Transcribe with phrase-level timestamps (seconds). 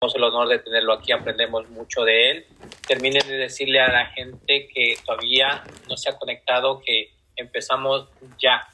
[0.00, 2.46] el honor de tenerlo aquí, aprendemos mucho de él.
[2.86, 8.68] Termine de decirle a la gente que todavía no se ha conectado que empezamos ya.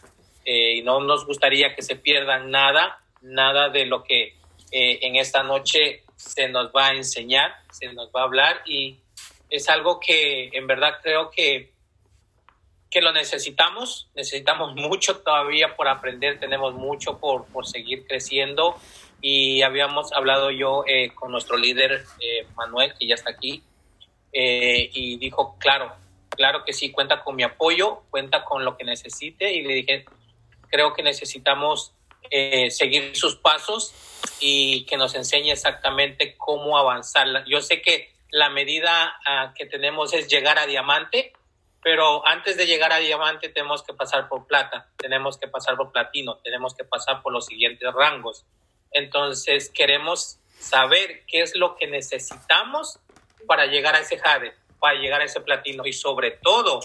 [0.44, 4.34] Eh, y no nos gustaría que se pierdan nada, nada de lo que
[4.72, 8.62] eh, en esta noche se nos va a enseñar, se nos va a hablar.
[8.66, 8.98] Y
[9.48, 11.70] es algo que en verdad creo que,
[12.90, 18.76] que lo necesitamos, necesitamos mucho todavía por aprender, tenemos mucho por, por seguir creciendo
[19.22, 22.04] y habíamos hablado yo eh, con nuestro líder
[22.56, 23.62] Manuel, que ya está aquí,
[24.34, 25.92] y dijo, claro,
[26.30, 30.04] claro que sí, cuenta con mi apoyo, cuenta con lo que necesite y le dije,
[30.70, 31.92] creo que necesitamos
[32.30, 33.94] eh, seguir sus pasos
[34.40, 37.44] y que nos enseñe exactamente cómo avanzar.
[37.46, 41.32] Yo sé que la medida ah, que tenemos es llegar a diamante,
[41.82, 45.92] pero antes de llegar a diamante tenemos que pasar por plata, tenemos que pasar por
[45.92, 48.46] platino, tenemos que pasar por los siguientes rangos.
[48.92, 52.98] Entonces queremos saber qué es lo que necesitamos
[53.46, 56.80] para llegar a ese jade, para llegar a ese platino y sobre todo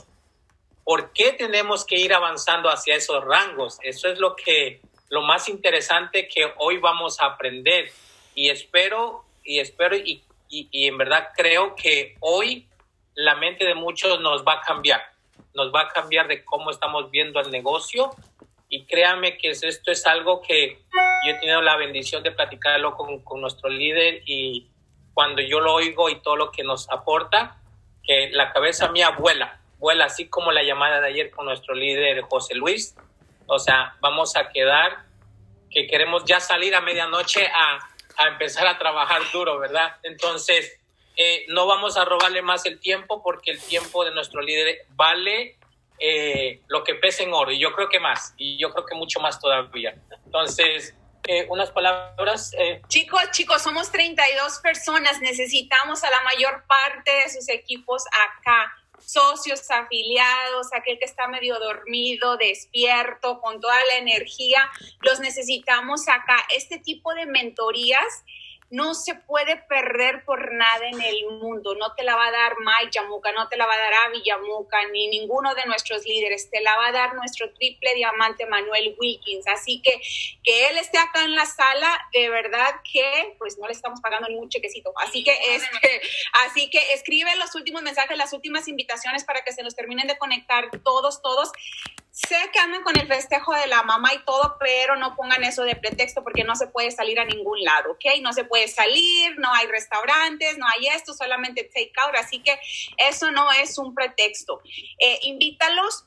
[0.88, 3.78] ¿Por qué tenemos que ir avanzando hacia esos rangos?
[3.84, 7.92] Eso es lo que lo más interesante que hoy vamos a aprender
[8.34, 12.70] y espero y espero y, y, en verdad creo que hoy
[13.16, 15.02] la mente de muchos nos va a cambiar,
[15.54, 18.12] nos va a cambiar de cómo estamos viendo el negocio
[18.70, 20.80] y créanme que esto es algo que
[21.26, 24.68] yo he tenido la bendición de platicarlo con, con nuestro líder y
[25.14, 27.58] cuando yo lo oigo y todo lo que nos aporta,
[28.04, 32.22] que la cabeza mía vuela, vuela así como la llamada de ayer con nuestro líder
[32.22, 32.96] José Luis.
[33.48, 35.06] O sea, vamos a quedar
[35.72, 37.80] que queremos ya salir a medianoche a,
[38.18, 39.96] a empezar a trabajar duro, ¿verdad?
[40.04, 40.80] Entonces,
[41.16, 45.58] eh, no vamos a robarle más el tiempo porque el tiempo de nuestro líder vale
[46.00, 48.96] eh, lo que pesa en oro y yo creo que más, y yo creo que
[48.96, 49.96] mucho más todavía.
[50.26, 50.96] Entonces,
[51.28, 52.52] eh, unas palabras.
[52.88, 58.74] Chicos, chicos, somos 32 personas, necesitamos a la mayor parte de sus equipos acá
[59.08, 64.70] socios, afiliados, aquel que está medio dormido, despierto, con toda la energía,
[65.02, 66.36] los necesitamos acá.
[66.56, 68.26] Este tipo de mentorías
[68.70, 71.76] no se puede perder por nada en el mundo.
[71.76, 74.22] No te la va a dar Mike Yamuka, no te la va a dar Avi
[74.24, 76.50] Yamuka, ni ninguno de nuestros líderes.
[76.50, 79.48] Te la va a dar nuestro triple diamante Manuel Wilkins.
[79.48, 80.02] Así que
[80.44, 84.28] que él esté acá en la sala, de verdad que pues no le estamos pagando
[84.28, 84.92] ningún chequecito.
[84.98, 86.02] Así que, este,
[86.46, 90.18] así que escribe los últimos mensajes, las últimas invitaciones para que se nos terminen de
[90.18, 91.52] conectar todos, todos.
[92.12, 95.62] Sé que andan con el festejo de la mamá y todo, pero no pongan eso
[95.64, 98.06] de pretexto porque no se puede salir a ningún lado, ¿ok?
[98.24, 102.60] No se puede salir, no hay restaurantes, no hay esto, solamente take out, así que
[102.98, 104.62] eso no es un pretexto.
[105.00, 106.07] Eh, invítalos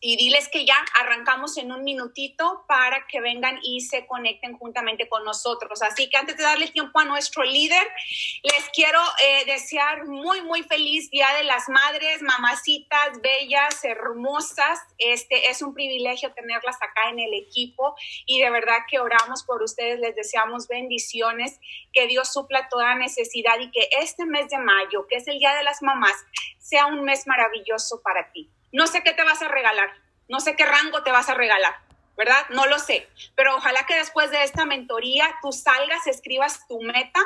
[0.00, 5.08] y diles que ya arrancamos en un minutito para que vengan y se conecten juntamente
[5.08, 5.82] con nosotros.
[5.82, 7.82] Así que antes de darle tiempo a nuestro líder,
[8.42, 14.78] les quiero eh, desear muy, muy feliz Día de las Madres, mamacitas bellas, hermosas.
[14.98, 19.62] Este es un privilegio tenerlas acá en el equipo y de verdad que oramos por
[19.62, 21.58] ustedes, les deseamos bendiciones,
[21.92, 25.54] que Dios supla toda necesidad y que este mes de mayo, que es el Día
[25.56, 26.14] de las Mamás,
[26.58, 28.48] sea un mes maravilloso para ti.
[28.72, 29.90] No sé qué te vas a regalar,
[30.28, 31.74] no sé qué rango te vas a regalar,
[32.16, 32.46] ¿verdad?
[32.50, 37.20] No lo sé, pero ojalá que después de esta mentoría tú salgas, escribas tu meta,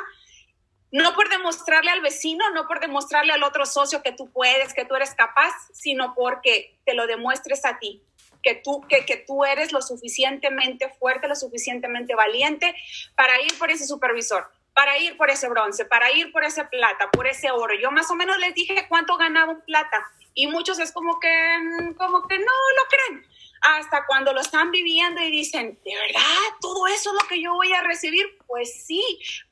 [0.91, 4.85] no por demostrarle al vecino, no por demostrarle al otro socio que tú puedes, que
[4.85, 8.03] tú eres capaz, sino porque te lo demuestres a ti,
[8.43, 12.75] que tú, que, que tú eres lo suficientemente fuerte, lo suficientemente valiente
[13.15, 17.09] para ir por ese supervisor, para ir por ese bronce, para ir por ese plata,
[17.11, 17.73] por ese oro.
[17.75, 20.03] Yo más o menos les dije cuánto ganaba un plata
[20.33, 23.27] y muchos es como que, mm, como que no lo creen.
[23.61, 27.53] Hasta cuando lo están viviendo y dicen, ¿de verdad todo eso es lo que yo
[27.53, 28.37] voy a recibir?
[28.45, 29.01] Pues sí,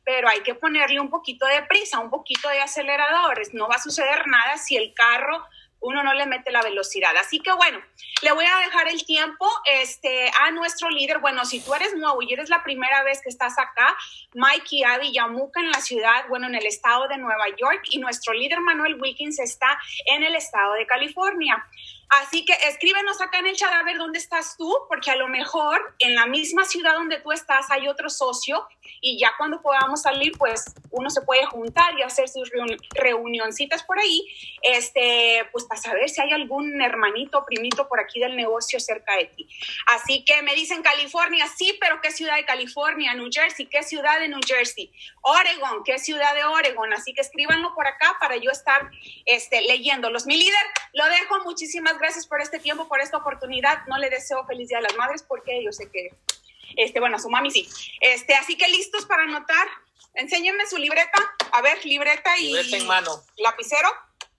[0.03, 3.53] pero hay que ponerle un poquito de prisa, un poquito de aceleradores.
[3.53, 5.45] No va a suceder nada si el carro
[5.81, 7.15] uno no le mete la velocidad.
[7.17, 7.79] Así que bueno,
[8.21, 9.47] le voy a dejar el tiempo
[9.81, 11.19] este, a nuestro líder.
[11.19, 13.95] Bueno, si tú eres nuevo y eres la primera vez que estás acá,
[14.33, 18.33] Mikey Adi Yamuka en la ciudad, bueno, en el estado de Nueva York, y nuestro
[18.33, 21.65] líder Manuel Wilkins está en el estado de California.
[22.11, 25.29] Así que escríbenos acá en el chat a ver dónde estás tú, porque a lo
[25.29, 28.67] mejor en la misma ciudad donde tú estás hay otro socio
[28.99, 32.51] y ya cuando podamos salir, pues uno se puede juntar y hacer sus
[32.93, 34.27] reunioncitas por ahí,
[34.61, 39.15] este, pues para saber si hay algún hermanito o primito por aquí del negocio cerca
[39.15, 39.47] de ti.
[39.85, 43.13] Así que me dicen California, sí, pero ¿qué ciudad de California?
[43.13, 44.91] New Jersey, ¿qué ciudad de New Jersey?
[45.21, 46.91] Oregon, ¿qué ciudad de Oregon?
[46.91, 48.91] Así que escríbanlo por acá para yo estar
[49.25, 50.25] este, leyéndolos.
[50.25, 51.39] Mi líder, lo dejo.
[51.45, 53.85] Muchísimas gracias por este tiempo, por esta oportunidad.
[53.87, 56.13] No le deseo feliz día a las madres porque yo sé que,
[56.77, 57.67] este, bueno, a su mami sí.
[57.99, 59.67] Este, así que listos para anotar
[60.13, 61.35] Enséñenme su libreta.
[61.51, 63.23] A ver, libreta y libreta en mano.
[63.37, 63.89] lapicero.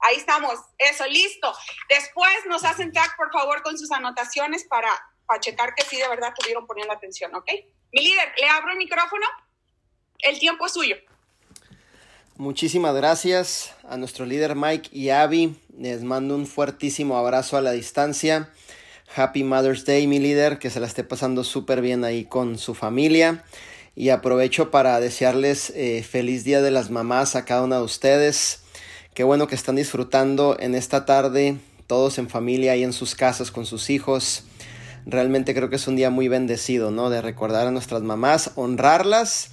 [0.00, 0.59] Ahí estamos.
[0.79, 1.53] Eso, listo.
[1.88, 4.91] Después nos hacen tag, por favor, con sus anotaciones para,
[5.26, 7.49] para checar que sí de verdad estuvieron poniendo atención, ¿ok?
[7.93, 9.26] Mi líder, le abro el micrófono.
[10.19, 10.97] El tiempo es suyo.
[12.43, 15.55] Muchísimas gracias a nuestro líder Mike y Abby.
[15.79, 18.50] Les mando un fuertísimo abrazo a la distancia.
[19.15, 22.75] Happy Mother's Day, mi líder, que se la esté pasando súper bien ahí con su
[22.75, 23.44] familia.
[23.94, 28.62] Y aprovecho para desearles eh, feliz Día de las Mamás a cada una de ustedes.
[29.15, 33.53] Qué bueno que están disfrutando en esta tarde, todos en familia y en sus casas
[33.53, 34.43] con sus hijos.
[35.06, 37.09] Realmente creo que es un día muy bendecido, ¿no?
[37.09, 39.53] De recordar a nuestras mamás, honrarlas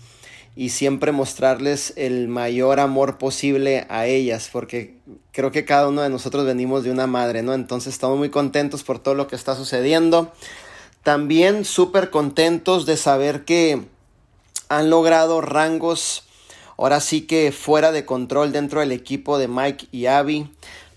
[0.56, 4.98] y siempre mostrarles el mayor amor posible a ellas, porque
[5.32, 7.54] creo que cada uno de nosotros venimos de una madre, ¿no?
[7.54, 10.32] Entonces estamos muy contentos por todo lo que está sucediendo.
[11.04, 13.82] También súper contentos de saber que
[14.68, 16.24] han logrado rangos,
[16.78, 20.52] ahora sí que fuera de control dentro del equipo de Mike y Abby.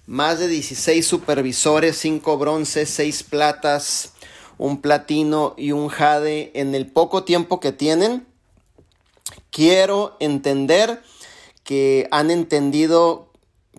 [0.07, 4.13] Más de 16 supervisores, 5 bronces, 6 platas,
[4.59, 8.27] un platino y un jade en el poco tiempo que tienen
[9.53, 11.03] quiero entender
[11.63, 13.29] que han entendido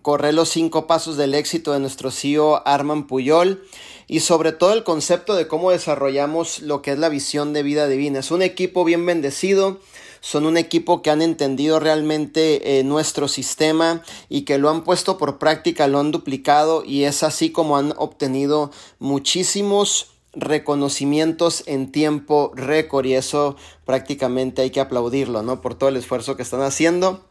[0.00, 3.66] correr los cinco pasos del éxito de nuestro CEO Arman Puyol
[4.06, 7.88] y sobre todo el concepto de cómo desarrollamos lo que es la visión de vida
[7.88, 8.20] divina.
[8.20, 9.80] Es un equipo bien bendecido,
[10.20, 15.18] son un equipo que han entendido realmente eh, nuestro sistema y que lo han puesto
[15.18, 18.70] por práctica, lo han duplicado y es así como han obtenido
[19.00, 25.60] muchísimos reconocimientos en tiempo récord y eso prácticamente hay que aplaudirlo, ¿no?
[25.60, 27.24] Por todo el esfuerzo que están haciendo.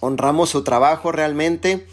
[0.00, 1.86] Honramos su trabajo realmente.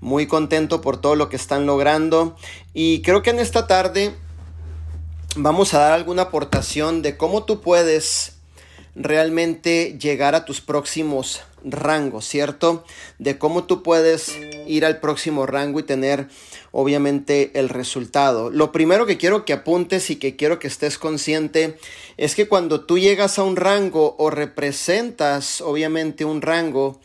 [0.00, 2.36] Muy contento por todo lo que están logrando.
[2.74, 4.14] Y creo que en esta tarde
[5.36, 8.36] vamos a dar alguna aportación de cómo tú puedes
[8.94, 12.84] realmente llegar a tus próximos rangos, ¿cierto?
[13.18, 14.34] De cómo tú puedes
[14.66, 16.28] ir al próximo rango y tener
[16.78, 18.50] obviamente el resultado.
[18.50, 21.78] Lo primero que quiero que apuntes y que quiero que estés consciente
[22.18, 27.00] es que cuando tú llegas a un rango o representas obviamente un rango,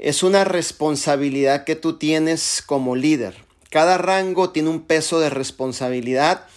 [0.00, 3.36] es una responsabilidad que tú tienes como líder.
[3.70, 6.48] Cada rango tiene un peso de responsabilidad,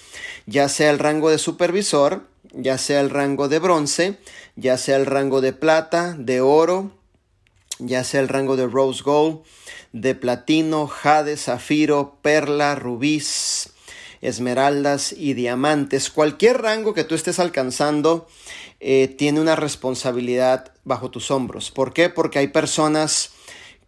[0.48, 4.18] ya sea el rango de supervisor, ya sea el rango de bronce,
[4.56, 6.90] ya sea el rango de plata, de oro,
[7.78, 9.44] ya sea el rango de rose gold,
[9.96, 13.70] de platino, jade, zafiro, perla, rubíes,
[14.22, 16.10] esmeraldas y diamantes.
[16.10, 18.28] Cualquier rango que tú estés alcanzando
[18.82, 21.72] eh, tiene una responsabilidad bajo tus hombros.
[21.72, 22.10] ¿Por qué?
[22.10, 23.32] Porque hay personas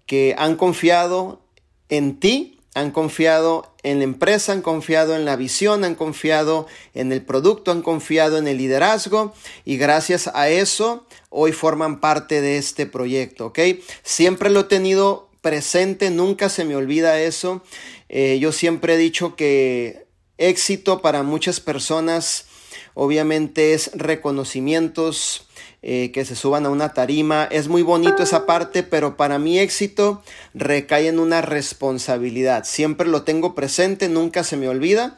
[0.06, 1.42] que han confiado
[1.90, 7.12] en ti han confiado en la empresa, han confiado en la visión, han confiado en
[7.12, 9.34] el producto, han confiado en el liderazgo
[9.66, 13.60] y gracias a eso hoy forman parte de este proyecto, ¿ok?
[14.04, 17.64] Siempre lo he tenido presente, nunca se me olvida eso.
[18.10, 20.08] Eh, yo siempre he dicho que
[20.38, 22.48] éxito para muchas personas
[22.96, 25.48] obviamente es reconocimientos,
[25.82, 27.48] eh, que se suban a una tarima.
[27.50, 30.22] Es muy bonito esa parte, pero para mi éxito
[30.54, 32.66] recae en una responsabilidad.
[32.66, 35.18] Siempre lo tengo presente, nunca se me olvida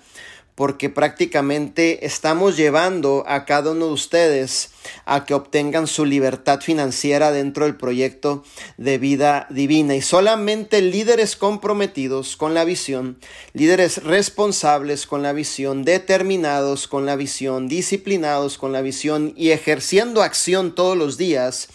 [0.55, 4.71] porque prácticamente estamos llevando a cada uno de ustedes
[5.05, 8.43] a que obtengan su libertad financiera dentro del proyecto
[8.77, 9.95] de vida divina.
[9.95, 13.19] Y solamente líderes comprometidos con la visión,
[13.53, 20.23] líderes responsables con la visión, determinados con la visión, disciplinados con la visión y ejerciendo
[20.23, 21.69] acción todos los días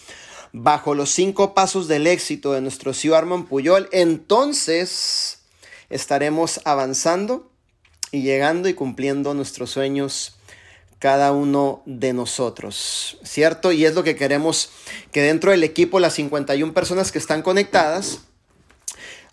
[0.57, 5.39] bajo los cinco pasos del éxito de nuestro CEO Armand Puyol, entonces
[5.89, 7.51] estaremos avanzando
[8.15, 10.37] y llegando y cumpliendo nuestros sueños
[10.99, 13.71] cada uno de nosotros, ¿cierto?
[13.71, 14.69] Y es lo que queremos
[15.11, 18.21] que dentro del equipo las 51 personas que están conectadas,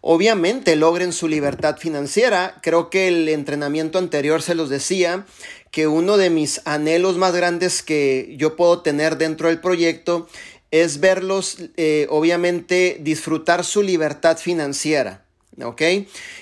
[0.00, 2.58] obviamente logren su libertad financiera.
[2.60, 5.24] Creo que el entrenamiento anterior se los decía
[5.70, 10.28] que uno de mis anhelos más grandes que yo puedo tener dentro del proyecto
[10.72, 15.24] es verlos, eh, obviamente, disfrutar su libertad financiera,
[15.62, 15.82] ¿ok?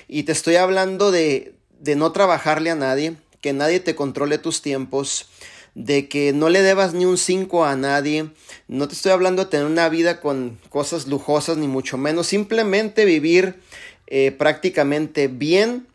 [0.07, 4.61] Y te estoy hablando de, de no trabajarle a nadie, que nadie te controle tus
[4.61, 5.27] tiempos,
[5.73, 8.29] de que no le debas ni un 5 a nadie.
[8.67, 12.27] No te estoy hablando de tener una vida con cosas lujosas, ni mucho menos.
[12.27, 13.59] Simplemente vivir
[14.07, 15.87] eh, prácticamente bien,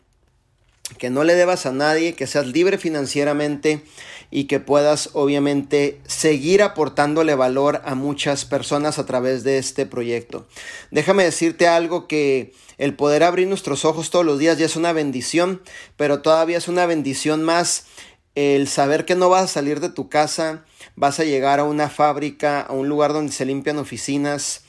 [0.99, 3.83] que no le debas a nadie, que seas libre financieramente
[4.31, 10.47] y que puedas obviamente seguir aportándole valor a muchas personas a través de este proyecto.
[10.90, 14.92] Déjame decirte algo que el poder abrir nuestros ojos todos los días ya es una
[14.92, 15.62] bendición,
[15.97, 17.87] pero todavía es una bendición más
[18.35, 20.64] el saber que no vas a salir de tu casa
[20.97, 24.62] vas a llegar a una fábrica, a un lugar donde se limpian oficinas,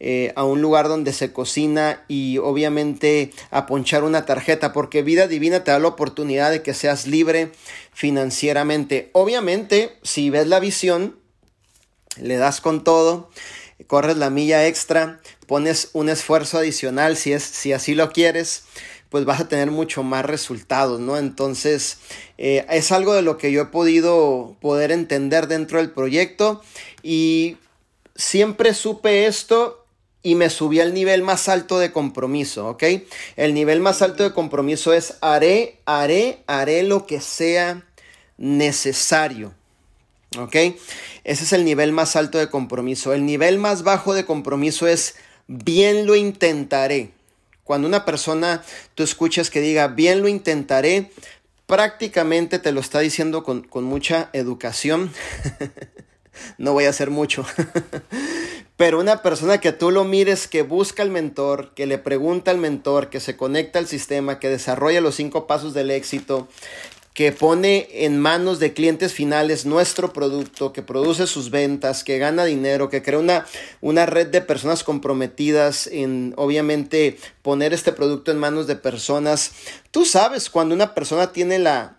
[0.00, 5.28] eh, a un lugar donde se cocina y obviamente a ponchar una tarjeta, porque vida
[5.28, 7.52] divina te da la oportunidad de que seas libre
[7.92, 9.10] financieramente.
[9.12, 11.16] Obviamente, si ves la visión,
[12.20, 13.30] le das con todo,
[13.86, 18.64] corres la milla extra, pones un esfuerzo adicional si, es, si así lo quieres
[19.14, 21.16] pues vas a tener mucho más resultados, ¿no?
[21.16, 21.98] Entonces,
[22.36, 26.62] eh, es algo de lo que yo he podido poder entender dentro del proyecto
[27.00, 27.56] y
[28.16, 29.86] siempre supe esto
[30.24, 32.82] y me subí al nivel más alto de compromiso, ¿ok?
[33.36, 37.86] El nivel más alto de compromiso es haré, haré, haré lo que sea
[38.36, 39.54] necesario,
[40.36, 40.54] ¿ok?
[41.24, 43.12] Ese es el nivel más alto de compromiso.
[43.12, 47.10] El nivel más bajo de compromiso es bien lo intentaré.
[47.64, 48.62] Cuando una persona
[48.94, 51.10] tú escuchas que diga bien lo intentaré,
[51.66, 55.12] prácticamente te lo está diciendo con, con mucha educación.
[56.58, 57.46] no voy a hacer mucho.
[58.76, 62.58] Pero una persona que tú lo mires, que busca al mentor, que le pregunta al
[62.58, 66.48] mentor, que se conecta al sistema, que desarrolla los cinco pasos del éxito,
[67.14, 72.44] que pone en manos de clientes finales nuestro producto, que produce sus ventas, que gana
[72.44, 73.46] dinero, que crea una,
[73.80, 79.52] una red de personas comprometidas en, obviamente, poner este producto en manos de personas.
[79.92, 81.98] Tú sabes cuando una persona tiene la,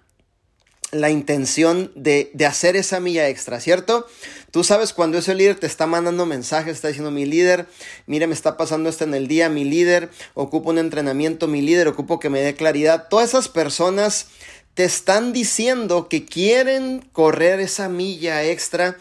[0.92, 4.08] la intención de, de, hacer esa milla extra, ¿cierto?
[4.52, 7.68] Tú sabes cuando ese líder te está mandando mensajes, está diciendo, mi líder,
[8.06, 11.88] mire, me está pasando esto en el día, mi líder, ocupo un entrenamiento, mi líder,
[11.88, 13.08] ocupo que me dé claridad.
[13.10, 14.28] Todas esas personas
[14.76, 18.98] te están diciendo que quieren correr esa milla extra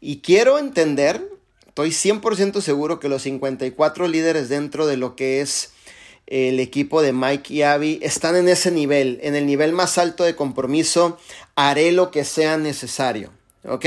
[0.00, 1.26] y quiero entender,
[1.66, 5.70] estoy 100% seguro que los 54 líderes dentro de lo que es
[6.26, 10.24] el equipo de Mike y Abby están en ese nivel, en el nivel más alto
[10.24, 11.18] de compromiso,
[11.54, 13.32] haré lo que sea necesario.
[13.66, 13.86] ¿Ok?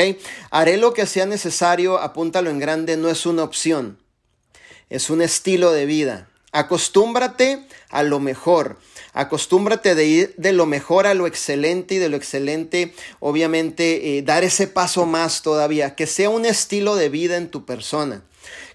[0.49, 3.99] Haré lo que sea necesario, apúntalo en grande, no es una opción,
[4.89, 6.29] es un estilo de vida.
[6.51, 8.79] Acostúmbrate a lo mejor.
[9.17, 14.21] Acostúmbrate de ir de lo mejor a lo excelente y de lo excelente, obviamente, eh,
[14.21, 18.21] dar ese paso más todavía, que sea un estilo de vida en tu persona.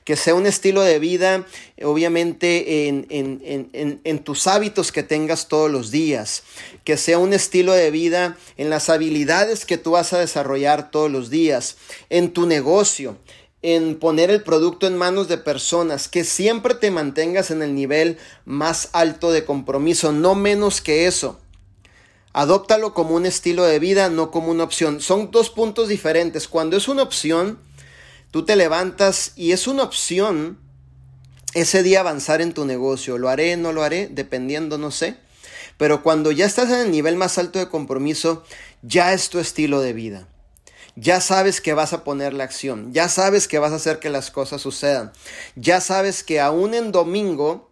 [0.03, 1.47] Que sea un estilo de vida,
[1.81, 6.43] obviamente, en, en, tus hábitos que tengas todos los días,
[6.83, 11.09] que sea un estilo de vida en las habilidades que tú vas a desarrollar todos
[11.09, 11.77] los días,
[12.11, 13.17] en tu negocio,
[13.62, 18.19] en poner el producto en manos de personas, que siempre te mantengas en el nivel
[18.45, 21.38] más alto de compromiso, no menos que eso.
[22.33, 25.00] Adóptalo como un estilo de vida, no como una opción.
[25.00, 26.49] Son dos puntos diferentes.
[26.49, 27.59] Cuando es una opción,
[28.33, 30.59] Tú te levantas y es una opción
[31.52, 33.19] ese día avanzar en tu negocio.
[33.19, 35.16] Lo haré, no lo haré, dependiendo, no sé.
[35.76, 38.42] Pero cuando ya estás en el nivel más alto de compromiso,
[38.81, 40.28] ya es tu estilo de vida.
[40.95, 44.11] Ya sabes que vas a poner la acción, ya sabes que vas a hacer que
[44.11, 45.13] las cosas sucedan,
[45.57, 47.71] ya sabes que aún en domingo,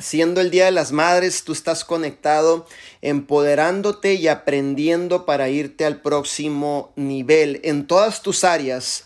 [0.00, 2.66] siendo el Día de las Madres, tú estás conectado,
[3.02, 7.60] empoderándote y aprendiendo para irte al próximo nivel.
[7.62, 9.04] En todas tus áreas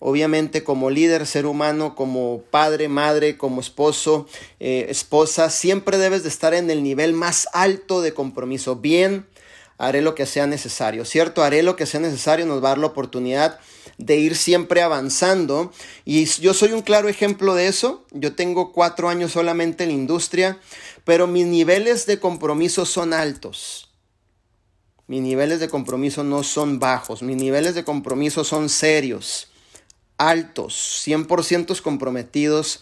[0.00, 4.28] Obviamente como líder, ser humano, como padre, madre, como esposo,
[4.60, 8.76] eh, esposa, siempre debes de estar en el nivel más alto de compromiso.
[8.76, 9.26] Bien,
[9.78, 11.42] haré lo que sea necesario, ¿cierto?
[11.42, 13.58] Haré lo que sea necesario, nos va a dar la oportunidad
[13.96, 15.72] de ir siempre avanzando.
[16.04, 18.04] Y yo soy un claro ejemplo de eso.
[18.10, 20.60] Yo tengo cuatro años solamente en la industria,
[21.04, 23.88] pero mis niveles de compromiso son altos.
[25.06, 29.48] Mis niveles de compromiso no son bajos, mis niveles de compromiso son serios
[30.18, 32.80] altos, 100% comprometidos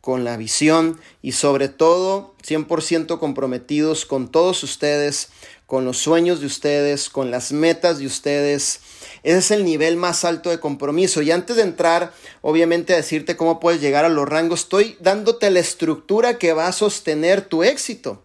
[0.00, 5.28] con la visión y sobre todo 100% comprometidos con todos ustedes,
[5.70, 8.80] con los sueños de ustedes, con las metas de ustedes.
[9.22, 11.22] Ese es el nivel más alto de compromiso.
[11.22, 15.48] Y antes de entrar, obviamente, a decirte cómo puedes llegar a los rangos, estoy dándote
[15.48, 18.24] la estructura que va a sostener tu éxito.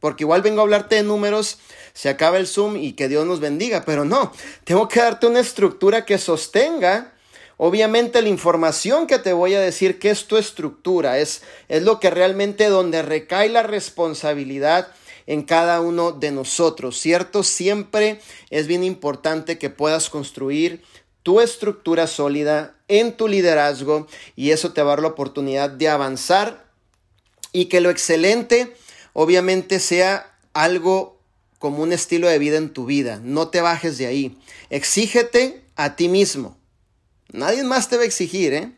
[0.00, 1.58] Porque igual vengo a hablarte de números,
[1.92, 4.32] se acaba el Zoom y que Dios nos bendiga, pero no,
[4.64, 7.12] tengo que darte una estructura que sostenga
[7.62, 12.00] Obviamente la información que te voy a decir que es tu estructura, es, es lo
[12.00, 14.88] que realmente donde recae la responsabilidad
[15.30, 17.44] en cada uno de nosotros, ¿cierto?
[17.44, 18.20] Siempre
[18.50, 20.82] es bien importante que puedas construir
[21.22, 25.88] tu estructura sólida en tu liderazgo y eso te va a dar la oportunidad de
[25.88, 26.66] avanzar
[27.52, 28.74] y que lo excelente
[29.12, 31.20] obviamente sea algo
[31.60, 33.20] como un estilo de vida en tu vida.
[33.22, 34.36] No te bajes de ahí.
[34.68, 36.58] Exígete a ti mismo.
[37.30, 38.72] Nadie más te va a exigir, ¿eh?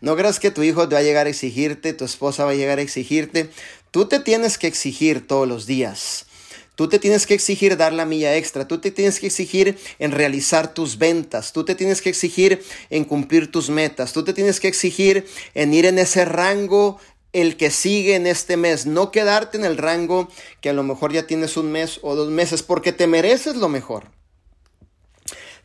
[0.00, 2.56] No creas que tu hijo te va a llegar a exigirte, tu esposa va a
[2.56, 3.48] llegar a exigirte.
[3.94, 6.26] Tú te tienes que exigir todos los días.
[6.74, 10.10] Tú te tienes que exigir dar la milla extra, tú te tienes que exigir en
[10.10, 14.58] realizar tus ventas, tú te tienes que exigir en cumplir tus metas, tú te tienes
[14.58, 16.98] que exigir en ir en ese rango
[17.32, 20.28] el que sigue en este mes, no quedarte en el rango
[20.60, 23.68] que a lo mejor ya tienes un mes o dos meses, porque te mereces lo
[23.68, 24.10] mejor.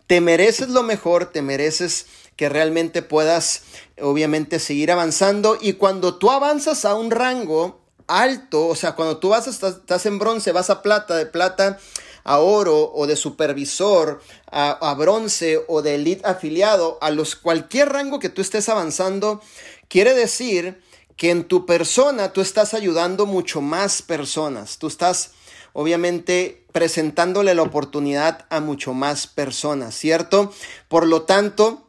[0.05, 2.05] Te mereces lo mejor, te mereces
[2.35, 3.63] que realmente puedas
[3.99, 5.57] obviamente seguir avanzando.
[5.59, 10.19] Y cuando tú avanzas a un rango, alto, o sea, cuando tú vas, estás, en
[10.19, 11.79] bronce, vas a plata, de plata
[12.23, 18.19] a oro o de supervisor a, bronce o de elite afiliado, a los cualquier rango
[18.19, 19.41] que tú estés avanzando,
[19.87, 20.81] quiere decir
[21.15, 24.77] que en tu persona tú estás ayudando mucho más personas.
[24.77, 25.31] Tú estás
[25.73, 30.53] obviamente presentándole la oportunidad a mucho más personas, ¿cierto?
[30.87, 31.87] Por lo tanto,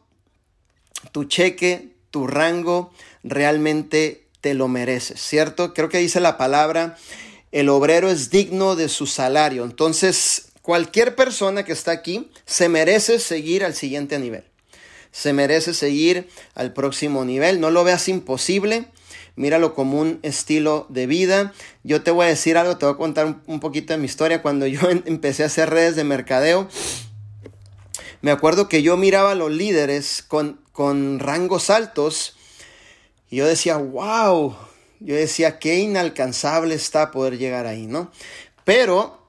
[1.11, 2.91] tu cheque, tu rango
[3.23, 5.73] realmente te lo mereces, ¿cierto?
[5.73, 6.97] Creo que dice la palabra,
[7.51, 9.63] el obrero es digno de su salario.
[9.63, 14.43] Entonces, cualquier persona que está aquí se merece seguir al siguiente nivel.
[15.11, 17.59] Se merece seguir al próximo nivel.
[17.59, 18.87] No lo veas imposible.
[19.35, 21.53] Míralo como un estilo de vida.
[21.83, 24.41] Yo te voy a decir algo, te voy a contar un, poquito de mi historia.
[24.41, 26.67] Cuando yo empecé a hacer redes de mercadeo,
[28.21, 32.35] me acuerdo que yo miraba a los líderes con, con rangos altos
[33.31, 34.55] y yo decía, wow,
[34.99, 38.11] yo decía, qué inalcanzable está poder llegar ahí, ¿no?
[38.65, 39.25] Pero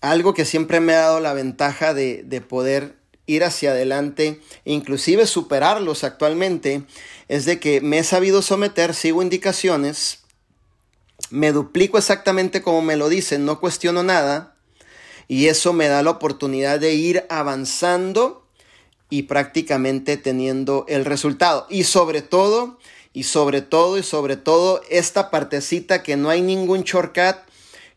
[0.00, 2.96] algo que siempre me ha dado la ventaja de, de poder
[3.26, 6.82] ir hacia adelante, inclusive superarlos actualmente,
[7.28, 10.24] es de que me he sabido someter, sigo indicaciones,
[11.30, 14.56] me duplico exactamente como me lo dicen, no cuestiono nada,
[15.28, 18.46] y eso me da la oportunidad de ir avanzando
[19.10, 21.66] y prácticamente teniendo el resultado.
[21.70, 22.78] Y sobre todo,
[23.14, 27.36] y sobre todo y sobre todo esta partecita que no hay ningún shortcut,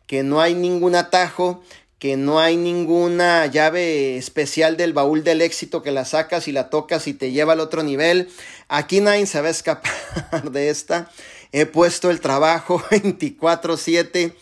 [0.06, 1.64] que no hay ningún atajo,
[2.00, 6.70] que no hay ninguna llave especial del baúl del éxito que la sacas y la
[6.70, 8.30] tocas y te lleva al otro nivel.
[8.68, 9.92] Aquí nadie se va a escapar
[10.52, 11.12] de esta.
[11.52, 14.34] He puesto el trabajo 24/7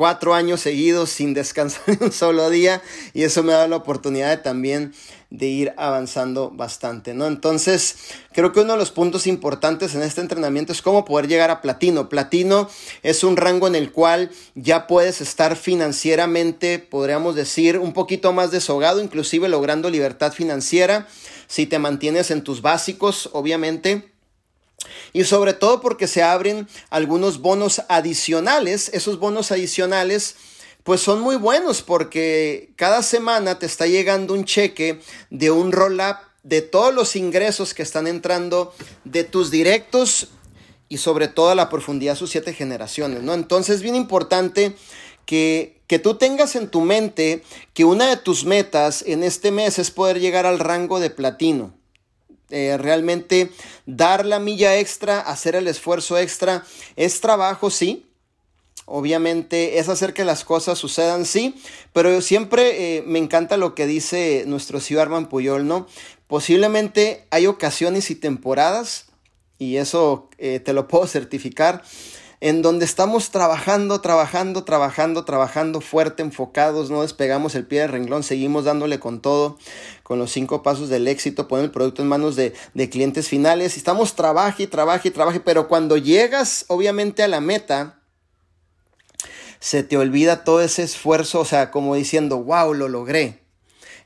[0.00, 2.80] cuatro años seguidos sin descansar un solo día
[3.12, 4.94] y eso me da la oportunidad de también
[5.28, 7.26] de ir avanzando bastante, ¿no?
[7.26, 7.96] Entonces,
[8.32, 11.60] creo que uno de los puntos importantes en este entrenamiento es cómo poder llegar a
[11.60, 12.08] platino.
[12.08, 12.70] Platino
[13.02, 18.50] es un rango en el cual ya puedes estar financieramente, podríamos decir, un poquito más
[18.50, 21.08] deshogado, inclusive logrando libertad financiera,
[21.46, 24.10] si te mantienes en tus básicos, obviamente.
[25.12, 30.36] Y sobre todo porque se abren algunos bonos adicionales, esos bonos adicionales
[30.82, 36.16] pues son muy buenos porque cada semana te está llegando un cheque de un roll-up
[36.42, 40.28] de todos los ingresos que están entrando de tus directos
[40.88, 43.34] y sobre todo a la profundidad de sus siete generaciones, ¿no?
[43.34, 44.74] Entonces es bien importante
[45.26, 49.78] que, que tú tengas en tu mente que una de tus metas en este mes
[49.78, 51.74] es poder llegar al rango de platino.
[52.50, 53.50] Eh, realmente
[53.86, 56.64] dar la milla extra, hacer el esfuerzo extra,
[56.96, 58.10] es trabajo, sí,
[58.92, 61.54] Obviamente es hacer que las cosas sucedan, sí,
[61.92, 65.86] pero siempre eh, me encanta lo que dice nuestro Ciudad Arman Puyol, ¿no?
[66.26, 69.06] Posiblemente hay ocasiones y temporadas,
[69.58, 71.84] y eso eh, te lo puedo certificar,
[72.40, 78.22] en donde estamos trabajando, trabajando, trabajando, trabajando fuerte, enfocados, no despegamos el pie del renglón,
[78.22, 79.58] seguimos dándole con todo,
[80.02, 82.54] con los cinco pasos del éxito, poner el producto en manos de,
[82.90, 88.00] clientes finales, estamos trabaje, trabaje, trabaje, pero cuando llegas obviamente a la meta,
[89.58, 93.42] se te olvida todo ese esfuerzo, o sea, como diciendo, wow, lo logré.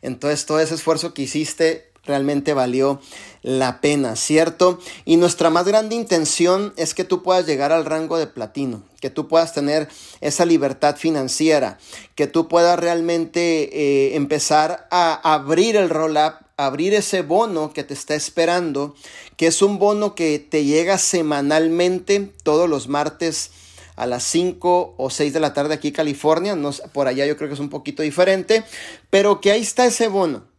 [0.03, 3.01] Entonces todo ese esfuerzo que hiciste realmente valió
[3.43, 4.81] la pena, ¿cierto?
[5.05, 9.11] Y nuestra más grande intención es que tú puedas llegar al rango de platino, que
[9.11, 9.89] tú puedas tener
[10.21, 11.79] esa libertad financiera,
[12.15, 17.95] que tú puedas realmente eh, empezar a abrir el roll-up, abrir ese bono que te
[17.95, 18.95] está esperando,
[19.37, 23.51] que es un bono que te llega semanalmente todos los martes
[23.97, 26.57] a las 5 o 6 de la tarde aquí en California.
[26.57, 28.65] No, por allá yo creo que es un poquito diferente.
[29.11, 30.54] Pero que ahí está ese bono.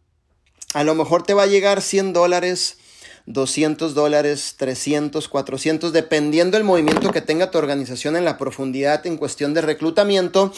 [0.74, 2.76] A lo mejor te va a llegar 100 dólares,
[3.26, 9.16] 200 dólares, 300, 400, dependiendo del movimiento que tenga tu organización en la profundidad en
[9.16, 10.52] cuestión de reclutamiento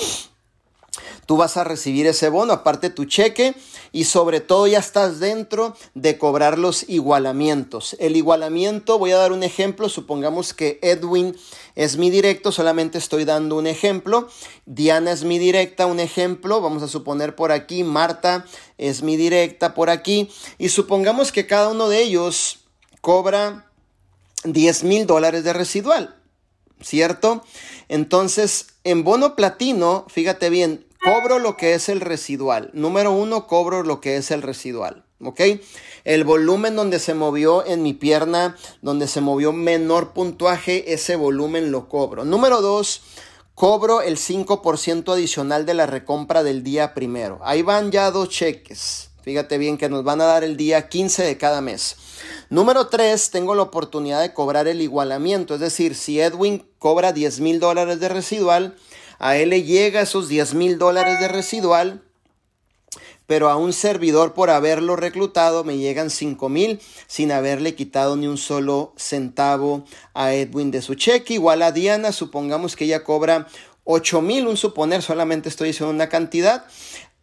[1.28, 3.54] tú vas a recibir ese bono, aparte tu cheque
[3.92, 7.96] y sobre todo ya estás dentro de cobrar los igualamientos.
[7.98, 11.36] El igualamiento, voy a dar un ejemplo, supongamos que Edwin
[11.74, 14.28] es mi directo, solamente estoy dando un ejemplo.
[14.66, 18.44] Diana es mi directa, un ejemplo, vamos a suponer por aquí, Marta
[18.78, 22.60] es mi directa por aquí y supongamos que cada uno de ellos
[23.00, 23.70] cobra
[24.44, 26.16] 10 mil dólares de residual,
[26.80, 27.44] ¿cierto?
[27.88, 32.70] Entonces, en bono platino, fíjate bien, cobro lo que es el residual.
[32.72, 35.04] Número uno, cobro lo que es el residual.
[35.22, 35.40] ¿Ok?
[36.04, 41.72] El volumen donde se movió en mi pierna, donde se movió menor puntuaje, ese volumen
[41.72, 42.24] lo cobro.
[42.24, 43.02] Número dos,
[43.54, 47.40] cobro el 5% adicional de la recompra del día primero.
[47.42, 49.10] Ahí van ya dos cheques.
[49.28, 51.96] Fíjate bien que nos van a dar el día 15 de cada mes.
[52.48, 55.52] Número 3, tengo la oportunidad de cobrar el igualamiento.
[55.52, 58.76] Es decir, si Edwin cobra 10 mil dólares de residual,
[59.18, 62.02] a él le llega esos 10 mil dólares de residual
[63.28, 68.26] pero a un servidor por haberlo reclutado me llegan 5 mil sin haberle quitado ni
[68.26, 71.34] un solo centavo a Edwin de su cheque.
[71.34, 73.46] Igual a Diana, supongamos que ella cobra
[73.84, 76.64] 8 mil, un suponer, solamente estoy diciendo una cantidad.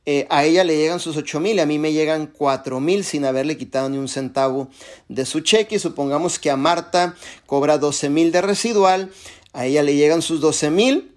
[0.06, 3.26] Eh, a ella le llegan sus 8 mil, a mí me llegan 4 mil sin
[3.26, 4.68] haberle quitado ni un centavo
[5.10, 5.80] de su cheque.
[5.80, 7.16] Supongamos que a Marta
[7.48, 9.12] cobra 12 mil de residual,
[9.54, 11.15] a ella le llegan sus 12 mil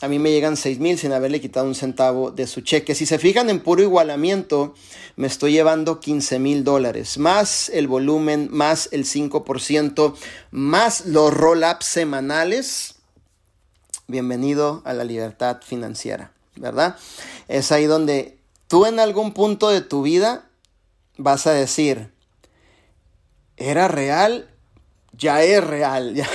[0.00, 2.94] a mí me llegan 6 mil sin haberle quitado un centavo de su cheque.
[2.94, 4.74] Si se fijan en puro igualamiento,
[5.16, 10.14] me estoy llevando 15 mil dólares, más el volumen, más el 5%,
[10.50, 12.94] más los roll-ups semanales.
[14.06, 16.96] Bienvenido a la libertad financiera, ¿verdad?
[17.48, 20.48] Es ahí donde tú en algún punto de tu vida
[21.18, 22.10] vas a decir,
[23.58, 24.48] ¿era real?
[25.12, 26.26] Ya es real, ya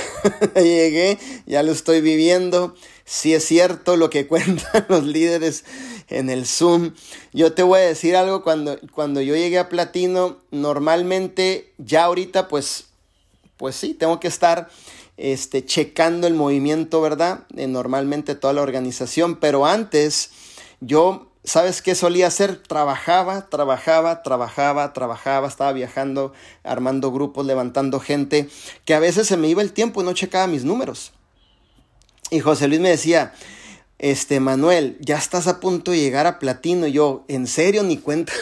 [0.54, 2.76] llegué, ya lo estoy viviendo
[3.06, 5.64] si es cierto lo que cuentan los líderes
[6.08, 6.92] en el Zoom.
[7.32, 12.48] Yo te voy a decir algo, cuando, cuando yo llegué a Platino, normalmente ya ahorita
[12.48, 12.88] pues,
[13.56, 14.68] pues sí, tengo que estar
[15.16, 17.46] este, checando el movimiento, ¿verdad?
[17.54, 20.30] normalmente toda la organización, pero antes
[20.80, 22.60] yo ¿Sabes qué solía hacer?
[22.60, 26.32] Trabajaba, trabajaba, trabajaba, trabajaba, estaba viajando,
[26.64, 28.48] armando grupos, levantando gente,
[28.84, 31.12] que a veces se me iba el tiempo y no checaba mis números.
[32.30, 33.32] Y José Luis me decía,
[33.98, 36.86] este Manuel, ya estás a punto de llegar a platino.
[36.86, 37.82] yo, ¿en serio?
[37.82, 38.32] Ni cuenta.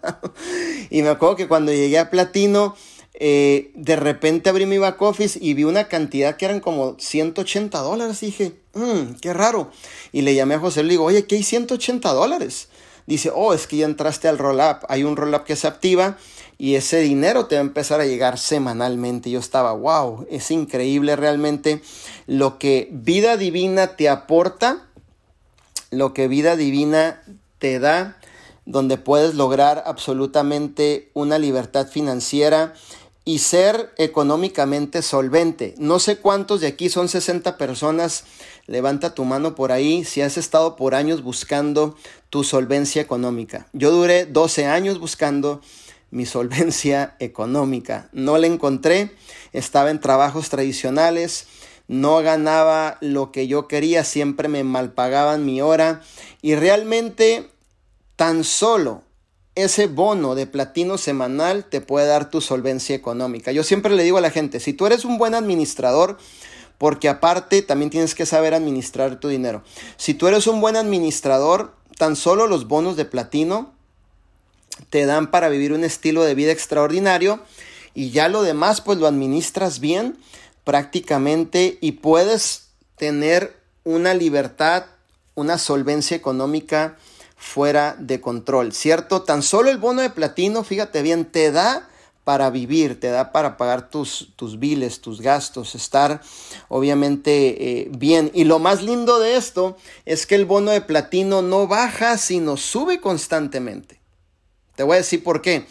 [0.90, 2.76] y me acuerdo que cuando llegué a platino,
[3.14, 7.78] eh, de repente abrí mi back office y vi una cantidad que eran como 180
[7.80, 8.22] dólares.
[8.22, 9.70] Y dije, mmm, qué raro.
[10.12, 12.68] Y le llamé a José y digo, oye, ¿qué hay 180 dólares?
[13.06, 14.86] Dice, oh, es que ya entraste al roll-up.
[14.88, 16.16] Hay un roll-up que se activa
[16.60, 19.30] y ese dinero te va a empezar a llegar semanalmente.
[19.30, 21.80] Yo estaba, wow, es increíble realmente
[22.26, 24.86] lo que vida divina te aporta,
[25.90, 27.22] lo que vida divina
[27.60, 28.18] te da,
[28.66, 32.74] donde puedes lograr absolutamente una libertad financiera
[33.24, 35.74] y ser económicamente solvente.
[35.78, 38.24] No sé cuántos de aquí son 60 personas.
[38.66, 41.96] Levanta tu mano por ahí si has estado por años buscando
[42.28, 43.66] tu solvencia económica.
[43.72, 45.62] Yo duré 12 años buscando
[46.10, 48.08] mi solvencia económica.
[48.12, 49.12] No la encontré,
[49.52, 51.46] estaba en trabajos tradicionales,
[51.88, 56.02] no ganaba lo que yo quería, siempre me malpagaban mi hora
[56.40, 57.50] y realmente
[58.16, 59.02] tan solo
[59.56, 63.52] ese bono de platino semanal te puede dar tu solvencia económica.
[63.52, 66.16] Yo siempre le digo a la gente, si tú eres un buen administrador,
[66.78, 69.62] porque aparte también tienes que saber administrar tu dinero.
[69.96, 73.74] Si tú eres un buen administrador, tan solo los bonos de platino
[74.88, 77.40] te dan para vivir un estilo de vida extraordinario
[77.94, 80.16] y ya lo demás pues lo administras bien
[80.64, 84.84] prácticamente y puedes tener una libertad,
[85.34, 86.96] una solvencia económica
[87.36, 89.22] fuera de control, ¿cierto?
[89.22, 91.88] Tan solo el bono de platino, fíjate bien, te da
[92.24, 96.20] para vivir, te da para pagar tus, tus biles, tus gastos, estar
[96.68, 98.30] obviamente eh, bien.
[98.34, 102.56] Y lo más lindo de esto es que el bono de platino no baja, sino
[102.56, 103.99] sube constantemente.
[104.80, 105.66] Te voy a decir por qué.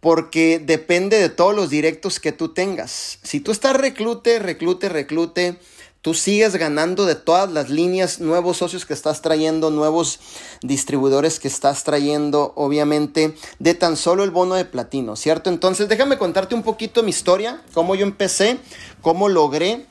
[0.00, 3.18] Porque depende de todos los directos que tú tengas.
[3.22, 5.58] Si tú estás reclute, reclute, reclute,
[6.00, 10.20] tú sigues ganando de todas las líneas, nuevos socios que estás trayendo, nuevos
[10.62, 15.50] distribuidores que estás trayendo, obviamente, de tan solo el bono de platino, ¿cierto?
[15.50, 18.58] Entonces, déjame contarte un poquito mi historia, cómo yo empecé,
[19.02, 19.84] cómo logré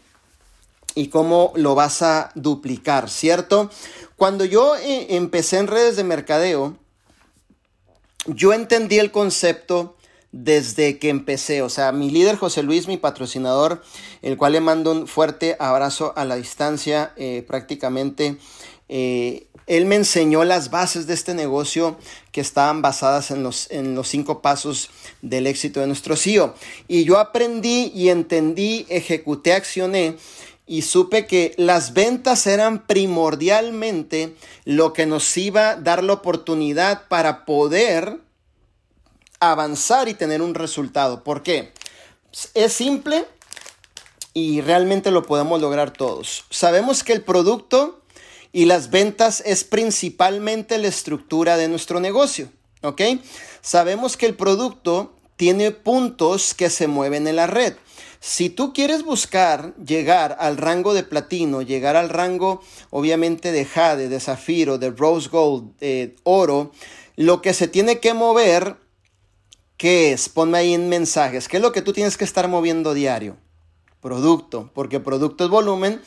[0.95, 3.69] y cómo lo vas a duplicar, ¿cierto?
[4.15, 6.80] Cuando yo eh, empecé en redes de mercadeo,
[8.27, 9.95] yo entendí el concepto
[10.31, 11.61] desde que empecé.
[11.61, 13.81] O sea, mi líder José Luis, mi patrocinador,
[14.21, 18.38] el cual le mando un fuerte abrazo a la distancia eh, prácticamente.
[18.89, 21.97] Eh, él me enseñó las bases de este negocio
[22.31, 24.89] que estaban basadas en los, en los cinco pasos
[25.21, 26.53] del éxito de nuestro CEO.
[26.88, 30.17] Y yo aprendí y entendí, ejecuté, accioné
[30.67, 37.08] y supe que las ventas eran primordialmente lo que nos iba a dar la oportunidad
[37.08, 38.19] para poder
[39.39, 41.23] avanzar y tener un resultado.
[41.23, 41.71] ¿Por qué?
[42.54, 43.25] Es simple
[44.34, 46.45] y realmente lo podemos lograr todos.
[46.49, 48.01] Sabemos que el producto
[48.56, 52.47] Y las ventas es principalmente la estructura de nuestro negocio,
[52.84, 53.01] ¿ok?
[53.60, 57.75] Sabemos que el producto tiene puntos que se mueven en la red.
[58.19, 64.10] Si tú quieres buscar llegar al rango de platino, llegar al rango obviamente de jade,
[64.10, 65.73] de zafiro, de rose gold,
[66.23, 66.71] oro,
[67.15, 68.78] lo que se tiene que mover,
[69.78, 70.30] ¿qué es?
[70.30, 71.47] Ponme ahí en mensajes.
[71.47, 73.38] ¿Qué es lo que tú tienes que estar moviendo diario?
[74.01, 76.01] Producto, porque producto es volumen.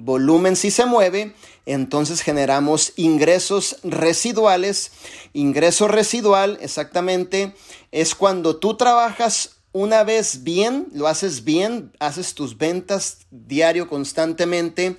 [0.00, 1.34] Volumen si se mueve,
[1.66, 4.92] entonces generamos ingresos residuales.
[5.32, 7.54] Ingreso residual, exactamente,
[7.90, 14.96] es cuando tú trabajas una vez bien, lo haces bien, haces tus ventas diario constantemente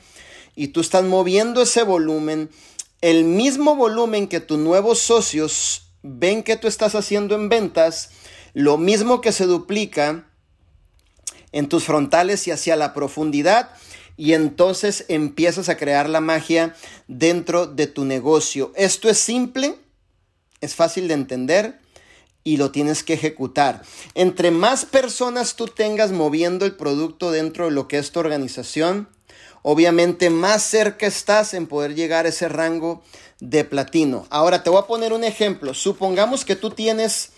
[0.56, 2.50] y tú estás moviendo ese volumen,
[3.02, 8.12] el mismo volumen que tus nuevos socios ven que tú estás haciendo en ventas,
[8.54, 10.26] lo mismo que se duplica
[11.52, 13.72] en tus frontales y hacia la profundidad
[14.18, 16.76] y entonces empiezas a crear la magia
[17.08, 18.74] dentro de tu negocio.
[18.76, 19.76] Esto es simple,
[20.60, 21.80] es fácil de entender
[22.50, 23.84] y lo tienes que ejecutar.
[24.16, 29.08] Entre más personas tú tengas moviendo el producto dentro de lo que es tu organización,
[29.62, 33.04] obviamente más cerca estás en poder llegar a ese rango
[33.40, 34.26] de platino.
[34.32, 35.76] Ahora te voy a poner un ejemplo.
[35.76, 37.34] Supongamos que tú tienes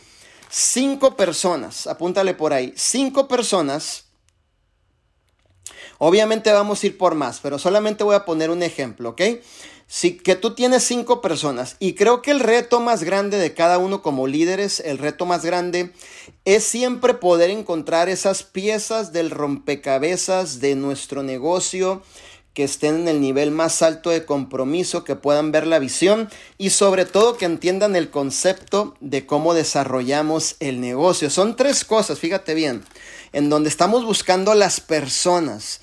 [0.50, 4.06] cinco personas, apúntale por ahí, cinco personas.
[5.97, 9.21] Obviamente vamos a ir por más, pero solamente voy a poner un ejemplo, ¿ok?
[9.93, 13.77] Si que tú tienes cinco personas y creo que el reto más grande de cada
[13.77, 15.91] uno como líderes, el reto más grande
[16.45, 22.04] es siempre poder encontrar esas piezas del rompecabezas de nuestro negocio
[22.54, 26.69] que estén en el nivel más alto de compromiso, que puedan ver la visión y
[26.69, 31.30] sobre todo que entiendan el concepto de cómo desarrollamos el negocio.
[31.30, 32.86] Son tres cosas, fíjate bien,
[33.34, 35.82] en donde estamos buscando las personas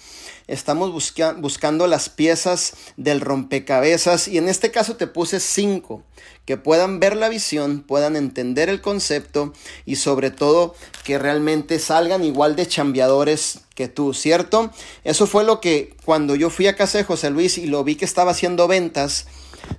[0.48, 6.02] estamos buscando las piezas del rompecabezas y en este caso te puse cinco
[6.46, 9.52] que puedan ver la visión, puedan entender el concepto
[9.84, 14.72] y sobre todo que realmente salgan igual de chambeadores que tú, ¿cierto?
[15.04, 17.96] Eso fue lo que cuando yo fui a casa de José Luis y lo vi
[17.96, 19.26] que estaba haciendo ventas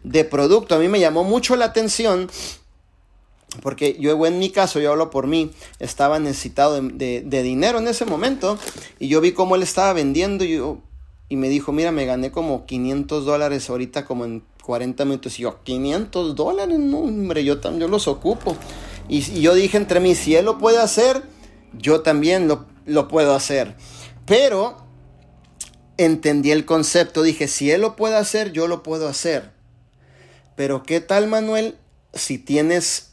[0.04, 2.30] de producto, a mí me llamó mucho la atención
[3.62, 8.06] porque yo en mi caso, yo hablo por mí, estaba necesitado de, dinero en ese
[8.06, 8.58] momento
[9.00, 10.80] y yo vi cómo él estaba vendiendo y, yo,
[11.30, 15.40] y me dijo, mira, me gané como 500 dólares ahorita como en 40 minutos.
[15.40, 18.56] Y yo, 500 dólares, no, hombre, yo, yo los ocupo.
[19.08, 21.24] Y, yo dije entre mí, si él lo puede hacer,
[21.74, 23.76] yo también lo, lo puedo hacer.
[24.26, 24.78] Pero
[25.98, 29.52] entendí el concepto, dije, si él lo puede hacer, yo lo puedo hacer.
[30.56, 31.78] Pero ¿qué tal, Manuel,
[32.14, 33.09] si tienes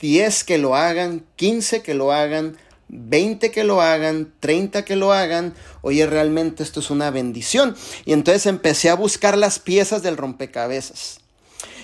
[0.00, 2.56] 10 que lo hagan, 15 que lo hagan,
[2.88, 7.76] 20 que lo hagan, 30 que lo hagan, oye, realmente esto es una bendición.
[8.04, 11.20] Y entonces empecé a buscar las piezas del rompecabezas.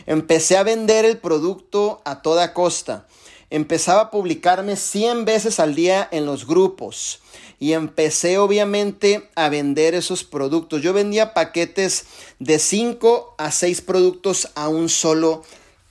[0.07, 3.07] Empecé a vender el producto a toda costa.
[3.51, 7.21] Empezaba a publicarme 100 veces al día en los grupos.
[7.59, 10.81] Y empecé obviamente a vender esos productos.
[10.81, 12.05] Yo vendía paquetes
[12.39, 15.43] de 5 a 6 productos a un solo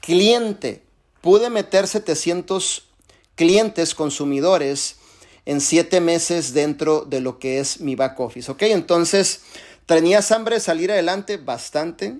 [0.02, 0.89] cliente
[1.22, 2.88] pude meter 700
[3.36, 4.98] clientes consumidores
[5.46, 8.52] en 7 meses dentro de lo que es mi back office.
[8.52, 9.42] Ok, entonces
[9.86, 12.18] tenías hambre de salir adelante bastante.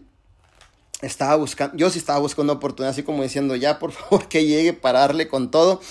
[1.02, 4.74] Estaba buscando, yo sí estaba buscando oportunidad, así como diciendo, ya por favor que llegue
[4.74, 5.82] para darle con todo.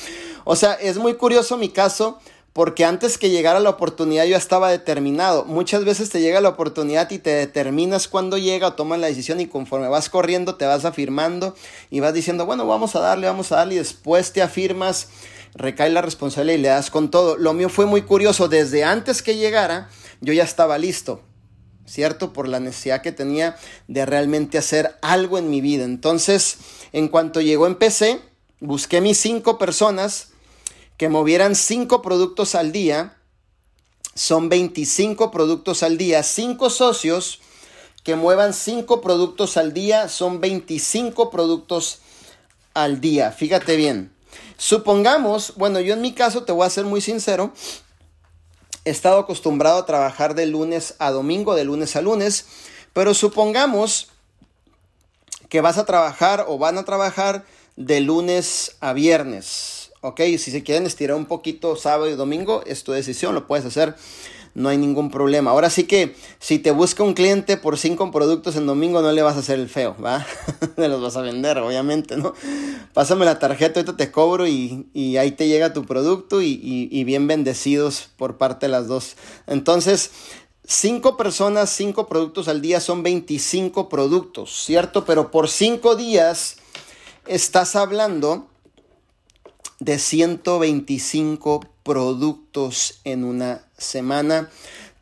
[0.44, 2.18] O sea, es muy curioso mi caso
[2.58, 5.44] porque antes que llegara la oportunidad yo estaba determinado.
[5.44, 9.40] Muchas veces te llega la oportunidad y te determinas cuando llega o tomas la decisión
[9.40, 11.54] y conforme vas corriendo te vas afirmando
[11.88, 15.06] y vas diciendo, bueno, vamos a darle, vamos a darle y después te afirmas,
[15.54, 17.36] recae la responsabilidad y le das con todo.
[17.36, 19.88] Lo mío fue muy curioso, desde antes que llegara
[20.20, 21.22] yo ya estaba listo.
[21.86, 22.32] ¿Cierto?
[22.32, 23.54] Por la necesidad que tenía
[23.86, 25.84] de realmente hacer algo en mi vida.
[25.84, 26.56] Entonces,
[26.92, 28.18] en cuanto llegó empecé,
[28.58, 30.32] busqué mis cinco personas,
[30.98, 33.16] que movieran 5 productos al día,
[34.14, 36.24] son 25 productos al día.
[36.24, 37.40] 5 socios
[38.02, 42.00] que muevan 5 productos al día, son 25 productos
[42.74, 43.30] al día.
[43.30, 44.12] Fíjate bien.
[44.56, 47.52] Supongamos, bueno, yo en mi caso te voy a ser muy sincero,
[48.84, 52.46] he estado acostumbrado a trabajar de lunes a domingo, de lunes a lunes,
[52.92, 54.08] pero supongamos
[55.48, 57.44] que vas a trabajar o van a trabajar
[57.76, 60.20] de lunes a viernes ¿ok?
[60.38, 63.94] Si se quieren estirar un poquito sábado y domingo, es tu decisión, lo puedes hacer,
[64.54, 65.50] no hay ningún problema.
[65.50, 69.22] Ahora sí que si te busca un cliente por cinco productos en domingo, no le
[69.22, 70.26] vas a hacer el feo, ¿va?
[70.76, 72.34] le los vas a vender, obviamente, ¿no?
[72.92, 74.86] Pásame la tarjeta, ahorita te cobro y,
[75.18, 79.16] ahí te llega tu producto y, y bien bendecidos por parte de las dos.
[79.46, 80.10] Entonces,
[80.64, 85.04] cinco personas, cinco productos al día son 25 productos, ¿cierto?
[85.04, 86.56] Pero por cinco días
[87.26, 88.48] estás hablando
[89.80, 94.50] de 125 productos en una semana,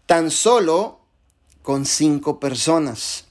[0.06, 1.00] tan solo
[1.62, 3.24] con cinco personas.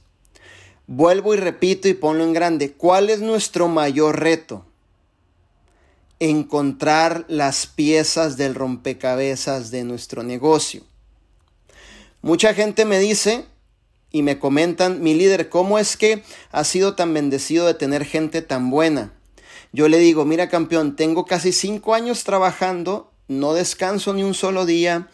[0.88, 2.74] Vuelvo y repito y ponlo en grande.
[2.74, 4.66] ¿Cuál es nuestro mayor reto?
[6.20, 10.84] Encontrar las piezas del rompecabezas de nuestro negocio.
[12.22, 13.46] Mucha gente me dice
[14.12, 18.42] y me comentan, mi líder, ¿cómo es que has sido tan bendecido de tener gente
[18.42, 19.14] tan buena?
[19.76, 24.66] Yo le digo, mira campeón, tengo casi cinco años trabajando, no descanso ni un solo
[24.66, 25.10] día,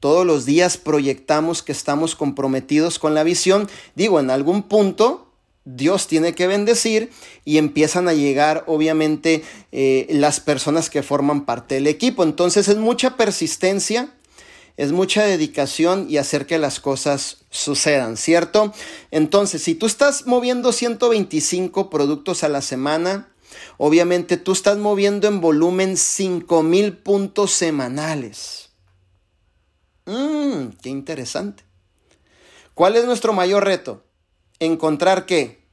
[0.00, 3.70] todos los días proyectamos que estamos comprometidos con la visión.
[3.94, 5.30] Digo, en algún punto
[5.64, 7.10] Dios tiene que bendecir
[7.44, 12.24] y empiezan a llegar obviamente eh, las personas que forman parte del equipo.
[12.24, 14.12] Entonces es mucha persistencia,
[14.76, 18.74] es mucha dedicación y hacer que las cosas sucedan, ¿cierto?
[19.12, 23.30] Entonces, si tú estás moviendo 125 productos a la semana,
[23.82, 28.68] obviamente tú estás moviendo en volumen 5000 puntos semanales.
[30.04, 31.64] Mmm, qué interesante.
[32.74, 34.04] ¿Cuál es nuestro mayor reto?
[34.58, 35.64] Encontrar qué?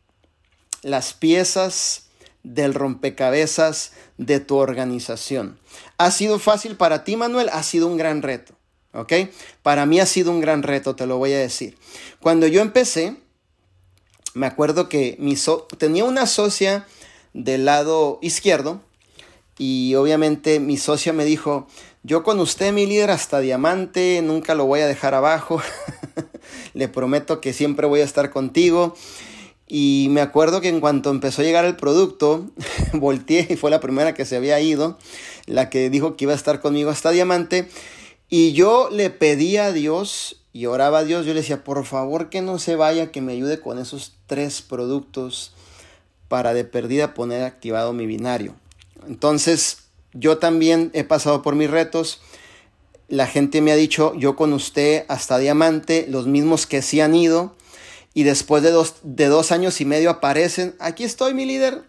[0.83, 2.07] Las piezas
[2.43, 5.59] del rompecabezas de tu organización.
[5.97, 7.49] ¿Ha sido fácil para ti, Manuel?
[7.51, 8.53] Ha sido un gran reto.
[8.93, 9.11] ¿Ok?
[9.63, 11.77] Para mí ha sido un gran reto, te lo voy a decir.
[12.21, 13.17] Cuando yo empecé,
[14.33, 15.35] me acuerdo que mi
[15.77, 16.87] tenía una socia
[17.37, 18.81] del lado izquierdo
[19.59, 21.67] y obviamente mi socia me dijo,
[22.03, 25.61] yo con usted, mi líder, hasta diamante, nunca lo voy a dejar abajo.
[26.73, 28.95] Le prometo que siempre voy a estar contigo.
[29.67, 32.45] Y me acuerdo que en cuanto empezó a llegar el producto,
[32.93, 34.97] volteé y fue la primera que se había ido,
[35.45, 37.67] la que dijo que iba a estar conmigo hasta diamante.
[38.29, 42.29] Y yo le pedí a Dios y oraba a Dios, yo le decía, por favor
[42.29, 45.53] que no se vaya, que me ayude con esos tres productos
[46.27, 48.55] para de perdida poner activado mi binario.
[49.07, 49.79] Entonces,
[50.13, 52.21] yo también he pasado por mis retos.
[53.07, 57.15] La gente me ha dicho, yo con usted hasta diamante, los mismos que sí han
[57.15, 57.55] ido.
[58.13, 61.83] Y después de dos, de dos años y medio aparecen, aquí estoy mi líder.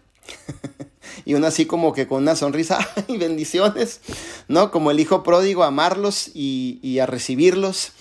[1.25, 4.01] y uno así como que con una sonrisa, y bendiciones,
[4.47, 4.69] ¿no?
[4.71, 7.93] Como el hijo pródigo, amarlos y, y a recibirlos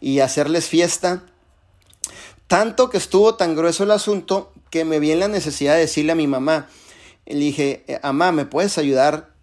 [0.00, 1.22] y hacerles fiesta.
[2.48, 6.12] Tanto que estuvo tan grueso el asunto que me vi en la necesidad de decirle
[6.12, 6.68] a mi mamá,
[7.24, 9.34] le dije, eh, mamá, ¿me puedes ayudar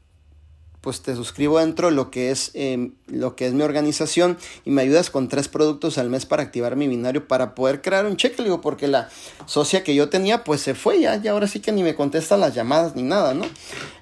[0.80, 4.70] pues te suscribo dentro de lo que es em, lo que es mi organización y
[4.70, 8.18] me ayudas con tres productos al mes para activar mi binario para poder crear un
[8.18, 9.10] cheque, digo, porque la
[9.46, 12.36] socia que yo tenía pues se fue ya, y ahora sí que ni me contesta
[12.36, 13.46] las llamadas ni nada, ¿no?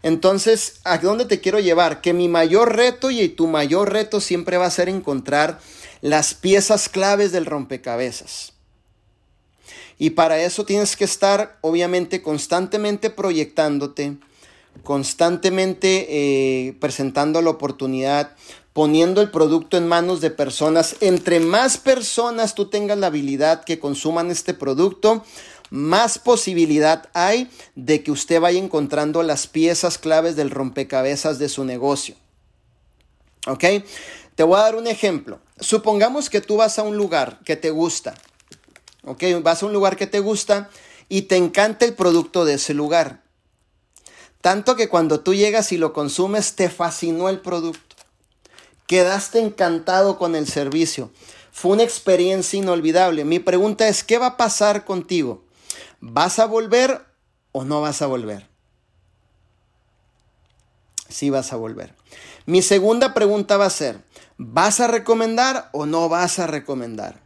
[0.02, 2.02] Entonces, ¿a dónde te quiero llevar?
[2.02, 5.60] Que mi mayor reto y tu mayor reto siempre va a ser encontrar
[6.02, 8.51] las piezas claves del rompecabezas.
[10.02, 14.18] Y para eso tienes que estar obviamente constantemente proyectándote,
[14.82, 18.32] constantemente eh, presentando la oportunidad,
[18.74, 20.96] poniendo el producto en manos de personas.
[21.02, 25.24] Entre más personas tú tengas la habilidad que consuman este producto,
[25.70, 31.64] más posibilidad hay de que usted vaya encontrando las piezas claves del rompecabezas de su
[31.64, 32.16] negocio.
[33.46, 33.66] ¿Ok?
[34.34, 35.42] Te voy a dar un ejemplo.
[35.60, 38.16] Supongamos que tú vas a un lugar que te gusta.
[39.04, 39.24] ¿Ok?
[39.42, 40.70] Vas a un lugar que te gusta
[41.10, 43.24] y te encanta el producto de ese lugar.
[44.42, 47.96] Tanto que cuando tú llegas y lo consumes, te fascinó el producto.
[48.88, 51.12] Quedaste encantado con el servicio.
[51.52, 53.24] Fue una experiencia inolvidable.
[53.24, 55.44] Mi pregunta es, ¿qué va a pasar contigo?
[56.00, 57.06] ¿Vas a volver
[57.52, 58.48] o no vas a volver?
[61.08, 61.94] Sí vas a volver.
[62.46, 64.02] Mi segunda pregunta va a ser,
[64.38, 67.20] ¿vas a recomendar o no vas a recomendar?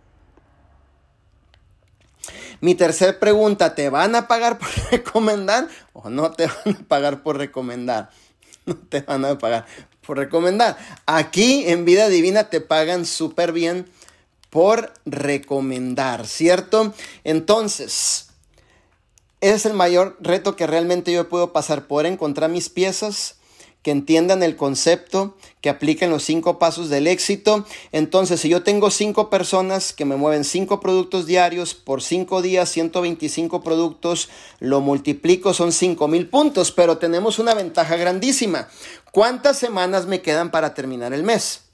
[2.61, 7.23] Mi tercera pregunta, ¿te van a pagar por recomendar o no te van a pagar
[7.23, 8.09] por recomendar?
[8.65, 9.67] No te van a pagar
[10.01, 10.75] por recomendar.
[11.05, 13.85] Aquí en Vida Divina te pagan súper bien
[14.49, 16.91] por recomendar, ¿cierto?
[17.23, 18.29] Entonces,
[19.41, 23.35] es el mayor reto que realmente yo puedo pasar, por encontrar mis piezas
[23.85, 27.67] que entiendan el concepto, que apliquen los cinco pasos del éxito.
[27.91, 32.67] Entonces, si yo tengo cinco personas que me mueven cinco productos diarios por cinco días,
[32.71, 34.29] 125 productos,
[34.59, 38.69] lo multiplico, son cinco mil puntos, pero tenemos una ventaja grandísima.
[39.11, 41.65] ¿Cuántas semanas me quedan para terminar el mes?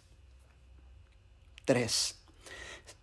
[1.63, 2.15] Tres.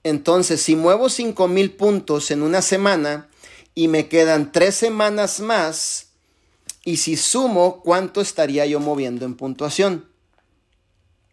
[0.02, 3.30] Entonces, si muevo cinco mil puntos en una semana
[3.74, 6.07] y me quedan tres semanas más,
[6.88, 10.08] y si sumo, ¿cuánto estaría yo moviendo en puntuación?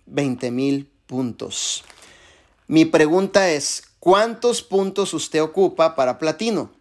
[0.06, 1.86] 20 mil puntos.
[2.68, 6.74] Mi pregunta es, ¿cuántos puntos usted ocupa para platino?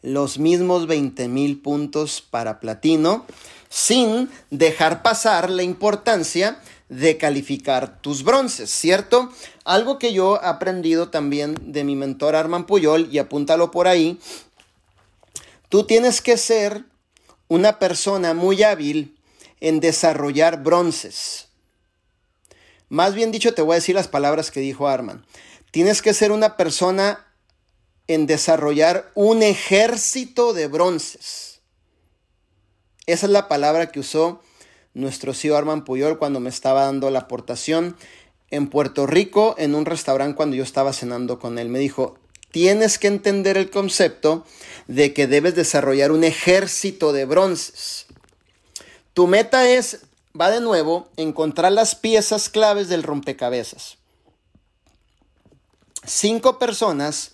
[0.00, 3.26] Los mismos 20 mil puntos para platino,
[3.68, 6.58] sin dejar pasar la importancia
[6.88, 9.30] de calificar tus bronces, ¿cierto?
[9.66, 14.18] Algo que yo he aprendido también de mi mentor Arman Puyol, y apúntalo por ahí,
[15.68, 16.88] tú tienes que ser
[17.50, 19.18] una persona muy hábil
[19.60, 21.48] en desarrollar bronces.
[22.88, 25.26] Más bien dicho, te voy a decir las palabras que dijo Arman.
[25.72, 27.26] Tienes que ser una persona
[28.06, 31.60] en desarrollar un ejército de bronces.
[33.06, 34.40] Esa es la palabra que usó
[34.94, 37.96] nuestro CEO Arman Puyol cuando me estaba dando la aportación
[38.50, 41.68] en Puerto Rico en un restaurante cuando yo estaba cenando con él.
[41.68, 42.16] Me dijo,
[42.50, 44.44] tienes que entender el concepto
[44.86, 48.06] de que debes desarrollar un ejército de bronces.
[49.14, 50.00] Tu meta es
[50.38, 53.98] va de nuevo encontrar las piezas claves del rompecabezas.
[56.04, 57.32] Cinco personas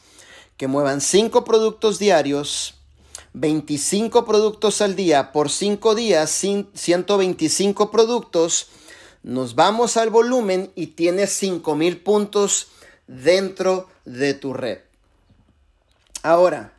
[0.56, 2.74] que muevan cinco productos diarios,
[3.34, 8.68] 25 productos al día por cinco días, 125 productos,
[9.22, 12.68] nos vamos al volumen y tienes 5000 puntos
[13.06, 14.85] dentro de tu red.
[16.26, 16.72] Ahora,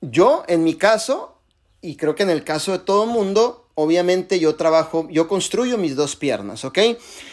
[0.00, 1.40] yo en mi caso,
[1.80, 5.96] y creo que en el caso de todo mundo, obviamente yo trabajo, yo construyo mis
[5.96, 6.78] dos piernas, ¿ok?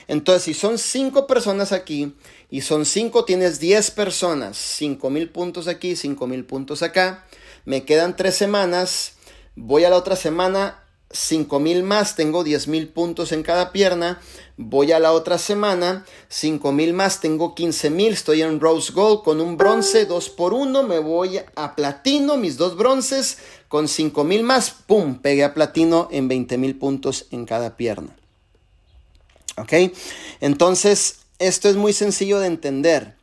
[0.08, 2.16] Entonces, si son cinco personas aquí
[2.50, 7.28] y son cinco, tienes diez personas, cinco mil puntos aquí, cinco mil puntos acá.
[7.64, 9.18] Me quedan tres semanas,
[9.56, 14.20] voy a la otra semana, cinco mil más, tengo diez mil puntos en cada pierna.
[14.56, 19.24] Voy a la otra semana, cinco mil más, tengo quince mil, estoy en Rose Gold
[19.24, 23.40] con un bronce, dos por uno, me voy a platino, mis dos bronces,
[23.74, 25.18] con 5 mil más, ¡pum!
[25.18, 28.16] Pegué a platino en 20 mil puntos en cada pierna.
[29.58, 29.74] ¿Ok?
[30.42, 33.16] Entonces, esto es muy sencillo de entender.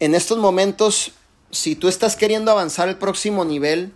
[0.00, 1.12] En estos momentos,
[1.50, 3.92] si tú estás queriendo avanzar al próximo nivel,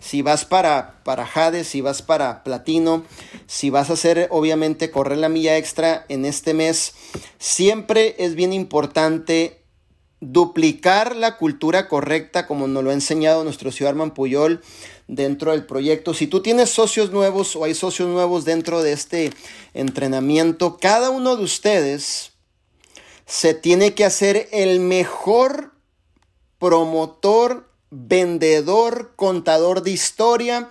[0.00, 1.28] si vas para, para
[1.64, 3.04] si vas para Platino,
[3.46, 6.94] si vas a hacer, obviamente, correr la milla extra en este mes,
[7.38, 9.60] siempre es bien importante
[10.20, 14.60] duplicar la cultura correcta, como nos lo ha enseñado nuestro Arman Puyol
[15.08, 16.14] dentro del proyecto.
[16.14, 19.32] Si tú tienes socios nuevos o hay socios nuevos dentro de este
[19.74, 22.32] entrenamiento, cada uno de ustedes
[23.26, 25.72] se tiene que hacer el mejor
[26.58, 30.68] promotor, vendedor, contador de historia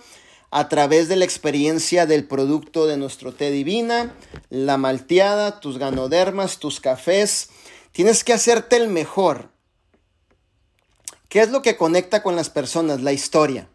[0.50, 4.14] a través de la experiencia del producto de nuestro té divina,
[4.48, 7.50] la malteada, tus ganodermas, tus cafés,
[7.92, 9.50] Tienes que hacerte el mejor.
[11.28, 13.02] ¿Qué es lo que conecta con las personas?
[13.02, 13.68] La historia.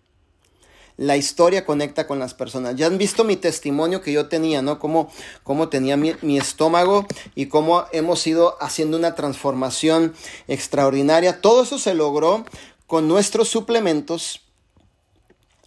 [0.97, 2.77] La historia conecta con las personas.
[2.77, 4.79] Ya han visto mi testimonio que yo tenía, ¿no?
[4.79, 5.11] Cómo,
[5.43, 10.13] cómo tenía mi, mi estómago y cómo hemos ido haciendo una transformación
[10.47, 11.41] extraordinaria.
[11.41, 12.45] Todo eso se logró
[12.87, 14.41] con nuestros suplementos.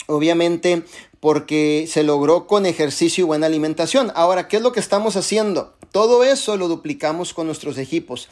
[0.06, 0.84] Obviamente
[1.20, 4.12] porque se logró con ejercicio y buena alimentación.
[4.14, 5.76] Ahora, ¿qué es lo que estamos haciendo?
[5.90, 8.28] Todo eso lo duplicamos con nuestros equipos.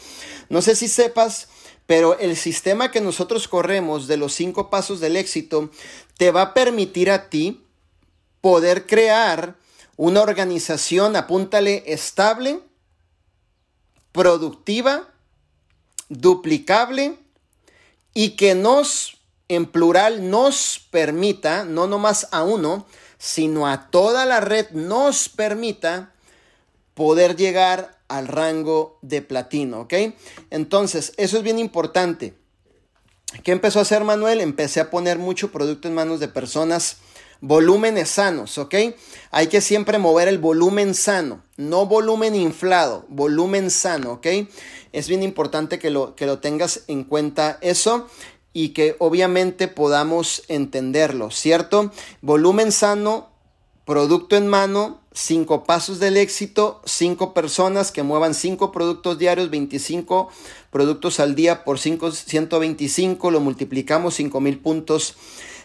[0.48, 1.48] No sé si sepas,
[1.86, 5.70] pero el sistema que nosotros corremos de los cinco pasos del éxito
[6.16, 7.62] te va a permitir a ti
[8.40, 9.56] poder crear
[9.96, 12.60] una organización, apúntale, estable,
[14.12, 15.08] productiva,
[16.08, 17.18] duplicable
[18.18, 22.86] y que nos, en plural, nos permita, no nomás a uno,
[23.18, 26.14] sino a toda la red, nos permita
[26.94, 29.92] poder llegar al rango de platino, ¿ok?
[30.48, 32.32] Entonces, eso es bien importante.
[33.44, 34.40] ¿Qué empezó a hacer Manuel?
[34.40, 36.96] Empecé a poner mucho producto en manos de personas,
[37.40, 38.74] volúmenes sanos, ¿ok?
[39.30, 44.26] Hay que siempre mover el volumen sano, no volumen inflado, volumen sano, ¿ok?
[44.92, 48.06] Es bien importante que lo, que lo tengas en cuenta eso
[48.52, 51.92] y que obviamente podamos entenderlo, ¿cierto?
[52.22, 53.28] Volumen sano,
[53.84, 60.28] producto en mano, cinco pasos del éxito, cinco personas que muevan cinco productos diarios, 25
[60.70, 65.16] productos al día por 5, 125, lo multiplicamos 5 mil puntos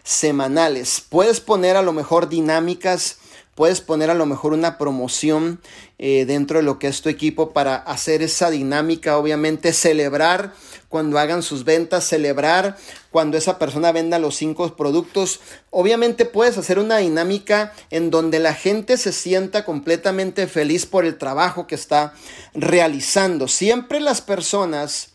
[0.03, 1.03] semanales.
[1.07, 3.17] Puedes poner a lo mejor dinámicas
[3.55, 5.59] Puedes poner a lo mejor una promoción
[5.99, 10.53] eh, dentro de lo que es tu equipo para hacer esa dinámica, obviamente celebrar
[10.87, 12.77] cuando hagan sus ventas, celebrar
[13.11, 15.41] cuando esa persona venda los cinco productos.
[15.69, 21.17] Obviamente puedes hacer una dinámica en donde la gente se sienta completamente feliz por el
[21.17, 22.13] trabajo que está
[22.53, 23.49] realizando.
[23.49, 25.10] Siempre las personas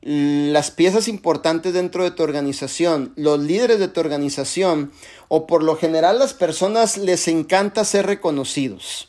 [0.00, 4.92] las piezas importantes dentro de tu organización, los líderes de tu organización
[5.28, 9.08] o por lo general las personas les encanta ser reconocidos.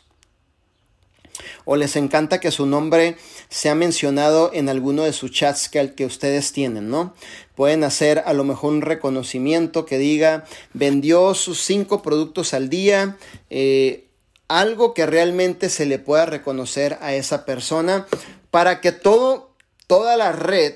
[1.65, 3.15] o les encanta que su nombre
[3.49, 7.13] sea mencionado en alguno de sus chats que, que ustedes tienen, ¿no?
[7.55, 13.17] Pueden hacer a lo mejor un reconocimiento que diga vendió sus cinco productos al día,
[13.49, 14.09] eh,
[14.49, 18.07] algo que realmente se le pueda reconocer a esa persona
[18.51, 19.48] para que todo,
[19.89, 20.75] toda la red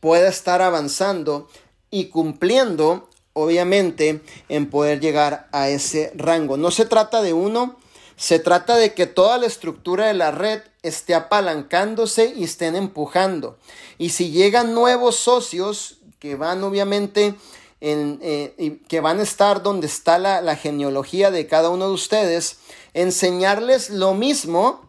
[0.00, 1.48] pueda estar avanzando
[1.90, 4.20] y cumpliendo, obviamente,
[4.50, 6.58] en poder llegar a ese rango.
[6.58, 7.78] No se trata de uno,
[8.16, 13.56] se trata de que toda la estructura de la red esté apalancándose y estén empujando.
[13.96, 17.34] Y si llegan nuevos socios que van obviamente
[17.80, 22.58] en, eh, que van a estar donde está la genealogía de cada uno de ustedes,
[22.92, 24.87] enseñarles lo mismo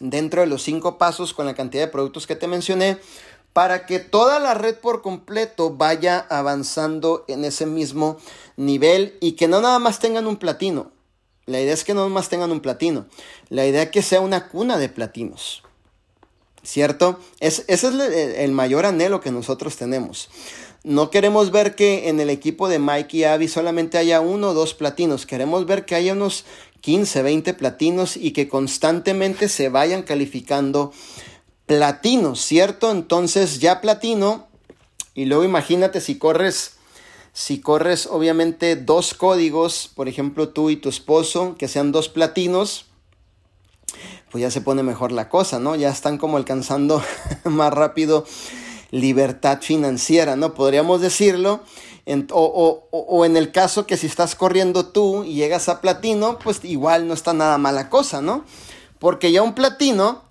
[0.00, 2.98] dentro de los cinco pasos con la cantidad de productos que te mencioné,
[3.52, 8.18] para que toda la red por completo vaya avanzando en ese mismo
[8.56, 10.92] nivel y que no nada más tengan un platino,
[11.50, 13.06] la idea es que no más tengan un platino.
[13.48, 15.64] La idea es que sea una cuna de platinos.
[16.62, 17.18] ¿Cierto?
[17.40, 20.28] ese es el, mayor anhelo que nosotros tenemos.
[20.84, 24.54] No queremos ver que en el equipo de Mike y Abby solamente haya uno o
[24.54, 25.26] dos platinos.
[25.26, 26.44] Queremos ver que haya unos
[26.80, 30.92] 15, 20 platinos y que constantemente se vayan calificando
[31.66, 32.90] platinos, ¿cierto?
[32.90, 34.48] Entonces ya platino.
[35.14, 36.76] Y luego imagínate si corres
[37.32, 42.86] si corres obviamente dos códigos, por ejemplo tú y tu esposo, que sean dos platinos,
[44.30, 45.76] pues ya se pone mejor la cosa, ¿no?
[45.76, 47.02] Ya están como alcanzando
[47.44, 48.24] más rápido
[48.90, 50.54] libertad financiera, ¿no?
[50.54, 51.60] Podríamos decirlo.
[52.32, 56.64] O, o, en el caso que si estás corriendo tú y llegas a platino, pues
[56.64, 58.44] igual no está nada mala cosa, ¿no?
[58.98, 60.22] Porque ya un platino,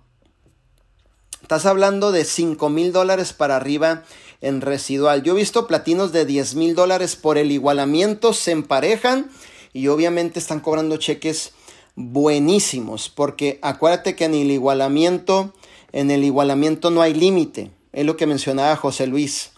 [1.42, 4.04] estás hablando de 5 mil dólares para arriba
[4.42, 5.24] en residual.
[5.24, 9.30] Yo he visto platinos de 10 mil dólares por el igualamiento, se emparejan
[9.74, 11.54] y obviamente están cobrando cheques
[11.96, 15.54] buenísimos, porque acuérdate que en el igualamiento,
[15.92, 19.52] en el igualamiento no hay límite, es lo que mencionaba José Luis,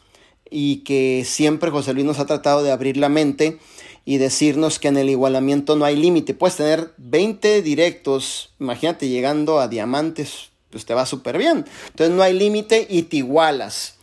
[0.51, 3.57] y que siempre José Luis nos ha tratado de abrir la mente
[4.05, 6.35] y decirnos que en el igualamiento no hay límite.
[6.35, 11.65] Puedes tener 20 directos, imagínate llegando a diamantes, pues te va súper bien.
[11.87, 13.95] Entonces no hay límite y te igualas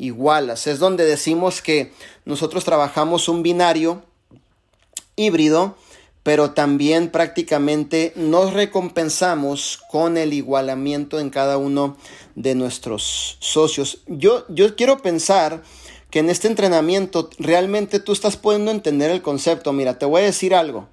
[0.00, 0.66] igualas.
[0.66, 1.92] Es donde decimos que
[2.24, 4.02] nosotros trabajamos un binario
[5.14, 5.76] híbrido,
[6.22, 11.96] pero también prácticamente nos recompensamos con el igualamiento en cada uno
[12.34, 13.98] de nuestros socios.
[14.06, 15.62] Yo, yo quiero pensar
[16.10, 19.72] que en este entrenamiento realmente tú estás pudiendo entender el concepto.
[19.72, 20.88] Mira, te voy a decir algo.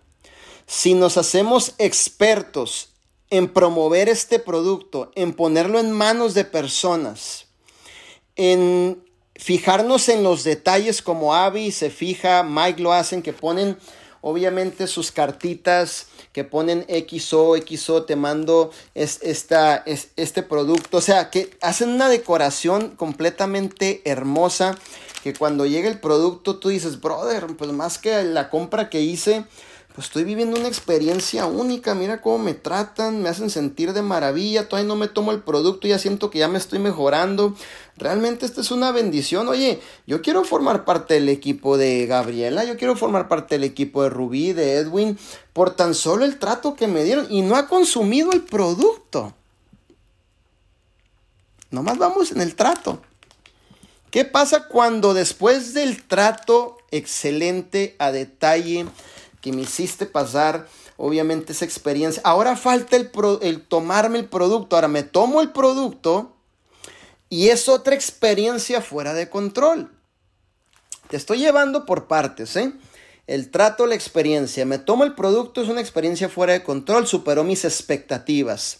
[0.68, 2.90] Si nos hacemos expertos
[3.30, 7.48] en promover este producto, en ponerlo en manos de personas,
[8.36, 9.04] en
[9.36, 13.78] fijarnos en los detalles como Abby se fija, Mike lo hacen, que ponen
[14.22, 21.02] obviamente sus cartitas, que ponen XO, XO, te mando es, esta, es, este producto, o
[21.02, 24.78] sea, que hacen una decoración completamente hermosa,
[25.28, 29.44] que cuando llega el producto tú dices, brother, pues más que la compra que hice,
[29.94, 34.70] pues estoy viviendo una experiencia única, mira cómo me tratan, me hacen sentir de maravilla,
[34.70, 37.56] todavía no me tomo el producto, ya siento que ya me estoy mejorando.
[37.98, 39.50] Realmente esta es una bendición.
[39.50, 44.04] Oye, yo quiero formar parte del equipo de Gabriela, yo quiero formar parte del equipo
[44.04, 45.20] de Rubí, de Edwin,
[45.52, 49.34] por tan solo el trato que me dieron y no ha consumido el producto.
[51.70, 53.02] Nomás vamos en el trato.
[54.12, 58.86] ¿Qué pasa cuando después del trato excelente a detalle,
[59.42, 62.22] que me hiciste pasar, obviamente, esa experiencia.
[62.26, 64.76] Ahora falta el, el tomarme el producto.
[64.76, 66.34] Ahora me tomo el producto
[67.30, 69.92] y es otra experiencia fuera de control.
[71.10, 72.74] Te estoy llevando por partes, ¿eh?
[73.28, 74.66] El trato, la experiencia.
[74.66, 78.80] Me tomo el producto, es una experiencia fuera de control, superó mis expectativas.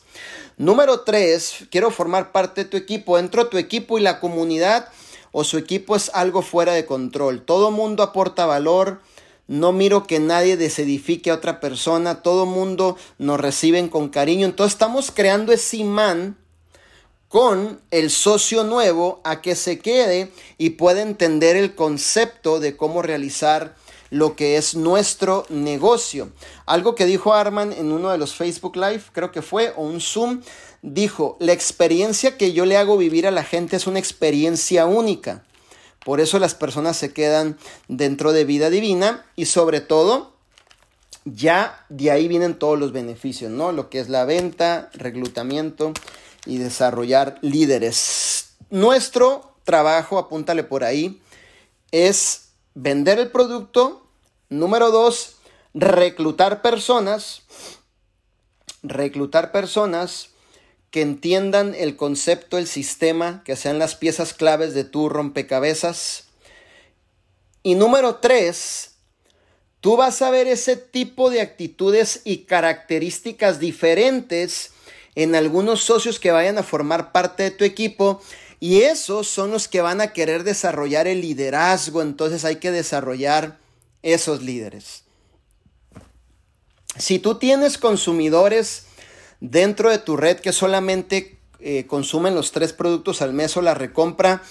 [0.56, 3.20] Número tres, quiero formar parte de tu equipo.
[3.20, 4.88] Entro a tu equipo y la comunidad
[5.40, 7.44] o su equipo es algo fuera de control.
[7.44, 9.02] Todo mundo aporta valor,
[9.46, 14.74] no miro que nadie desedifique a otra persona, todo mundo nos reciben con cariño, entonces
[14.74, 16.38] estamos creando ese imán
[17.28, 23.04] con el socio nuevo a que se quede y pueda entender el concepto de cómo
[23.04, 23.76] realizar
[24.10, 26.32] lo que es nuestro negocio.
[26.66, 30.02] Algo que dijo Arman en uno de los Facebook Live, creo que fue, o un
[30.02, 30.42] Zoom,
[30.82, 35.44] dijo, la experiencia que yo le hago vivir a la gente es una experiencia única.
[36.04, 37.58] Por eso las personas se quedan
[37.88, 40.34] dentro de vida divina y sobre todo
[41.26, 43.72] ya de ahí vienen todos los beneficios, ¿no?
[43.72, 45.92] Lo que es la venta, reclutamiento
[46.46, 48.52] y desarrollar líderes.
[48.70, 51.22] Nuestro trabajo, apúntale por ahí,
[51.92, 54.08] es vender el producto.
[54.50, 55.36] Número dos,
[55.74, 57.42] reclutar personas.
[58.84, 60.30] reclutar personas
[60.92, 66.26] que entiendan el concepto, el sistema, que sean las piezas claves de tu rompecabezas.
[67.64, 68.96] Y número tres,
[69.82, 74.72] tú vas a ver ese tipo de actitudes y características diferentes
[75.16, 78.22] en algunos socios que vayan a formar parte de tu equipo.
[78.60, 82.02] Y esos son los que van a querer desarrollar el liderazgo.
[82.02, 83.60] Entonces hay que desarrollar
[84.02, 85.04] esos líderes.
[86.98, 88.87] Si tú tienes consumidores
[89.40, 93.74] dentro de tu red que solamente eh, consumen los tres productos al mes o la
[93.74, 94.42] recompra,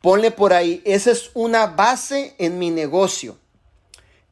[0.00, 3.36] ponle por ahí, esa es una base en mi negocio.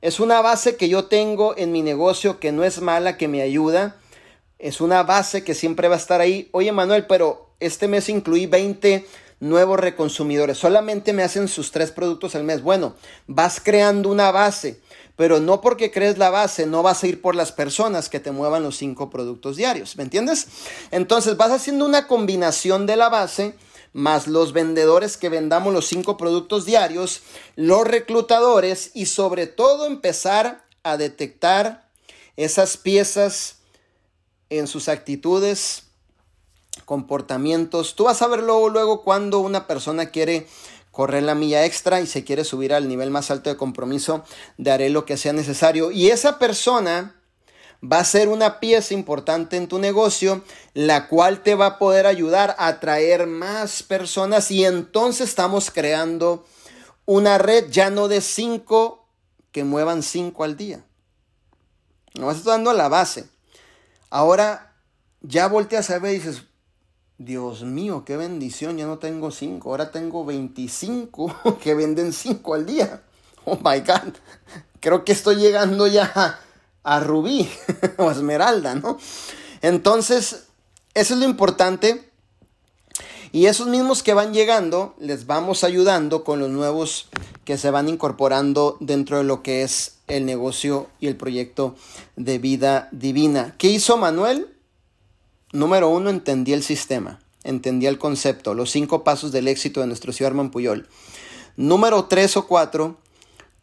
[0.02, 3.42] Es una base que yo tengo en mi negocio que no es mala, que me
[3.42, 3.96] ayuda.
[4.58, 6.48] Es una base que siempre va a estar ahí.
[6.52, 9.06] Oye Manuel, pero este mes incluí 20
[9.40, 10.58] nuevos reconsumidores.
[10.58, 12.62] Solamente me hacen sus tres productos al mes.
[12.62, 12.94] Bueno,
[13.26, 14.80] vas creando una base
[15.16, 18.30] pero no porque crees la base, no vas a ir por las personas que te
[18.30, 20.46] muevan los cinco productos diarios, ¿me entiendes?
[20.90, 23.54] Entonces vas haciendo una combinación de la base
[23.96, 27.22] más los vendedores que vendamos los cinco productos diarios,
[27.56, 31.88] los reclutadores y sobre todo empezar a detectar
[32.36, 33.56] esas piezas
[34.50, 35.84] en sus actitudes,
[36.84, 37.96] comportamientos.
[37.96, 40.46] Tú vas a ver luego, luego cuando una persona quiere
[40.96, 44.24] correr la milla extra y se quiere subir al nivel más alto de compromiso,
[44.56, 45.90] de haré lo que sea necesario.
[45.90, 47.20] Y esa persona
[47.84, 50.42] va a ser una pieza importante en tu negocio,
[50.72, 56.46] la cual te va a poder ayudar a atraer más personas y entonces estamos creando
[57.04, 59.06] una red ya no de cinco
[59.52, 60.82] que muevan cinco al día.
[62.14, 63.28] No vas dando la base.
[64.08, 64.72] Ahora
[65.20, 66.44] ya volteas a ver y dices,
[67.18, 72.66] Dios mío, qué bendición, ya no tengo cinco, ahora tengo 25 que venden cinco al
[72.66, 73.02] día.
[73.46, 74.12] Oh my God,
[74.80, 76.40] creo que estoy llegando ya
[76.82, 77.48] a, rubí
[77.96, 78.98] o esmeralda, ¿no?
[79.62, 80.44] Entonces,
[80.92, 82.10] eso es lo importante.
[83.32, 87.08] Y esos mismos que van llegando, les vamos ayudando con los nuevos
[87.44, 91.76] que se van incorporando dentro de lo que es el negocio y el proyecto
[92.16, 93.54] de vida divina.
[93.58, 94.55] ¿Qué hizo Manuel?
[95.52, 100.12] Número uno, entendí el sistema, entendí el concepto, los cinco pasos del éxito de nuestro
[100.26, 100.88] Armand Puyol.
[101.56, 102.98] Número tres o cuatro,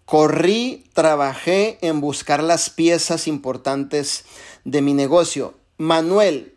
[0.06, 4.26] corrí, trabajé en buscar las piezas importantes
[4.64, 5.56] de mi negocio.
[5.78, 6.56] Manuel,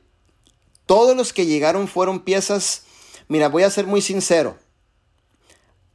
[0.86, 2.84] todos los que llegaron fueron piezas,
[3.28, 4.56] mira, voy a ser muy sincero,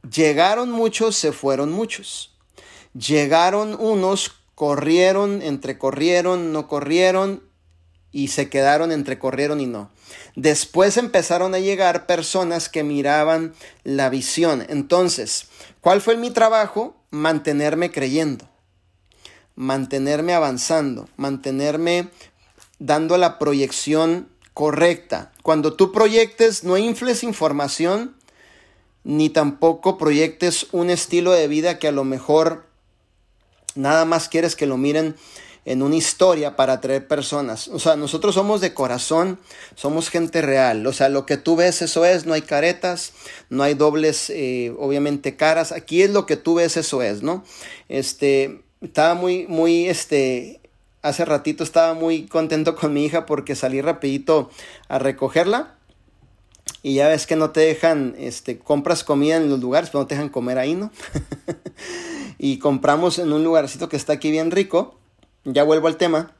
[0.08, 2.28] llegaron muchos, se fueron muchos.
[2.94, 7.42] Llegaron unos, corrieron, entrecorrieron, no corrieron,
[8.12, 9.90] y se quedaron entre corrieron y no.
[10.36, 13.54] Después empezaron a llegar personas que miraban
[13.84, 14.64] la visión.
[14.68, 15.46] Entonces,
[15.80, 16.94] ¿cuál fue mi trabajo?
[17.10, 18.48] Mantenerme creyendo,
[19.54, 22.08] mantenerme avanzando, mantenerme
[22.78, 25.32] dando la proyección correcta.
[25.42, 28.14] Cuando tú proyectes, no infles información,
[29.04, 32.66] ni tampoco proyectes un estilo de vida que a lo mejor
[33.74, 35.16] nada más quieres que lo miren
[35.64, 37.68] en una historia para atraer personas.
[37.68, 39.38] O sea, nosotros somos de corazón,
[39.76, 40.86] somos gente real.
[40.86, 43.12] O sea, lo que tú ves, eso es, no hay caretas,
[43.48, 45.70] no hay dobles, eh, obviamente, caras.
[45.70, 47.44] Aquí es lo que tú ves, eso es, ¿no?
[47.88, 50.60] Este, estaba muy, muy, este,
[51.02, 54.50] hace ratito estaba muy contento con mi hija porque salí rapidito
[54.88, 55.76] a recogerla.
[56.84, 60.06] Y ya ves que no te dejan, este, compras comida en los lugares, pero no
[60.08, 60.90] te dejan comer ahí, ¿no?
[62.38, 64.98] y compramos en un lugarcito que está aquí bien rico
[65.44, 66.32] ya vuelvo al tema.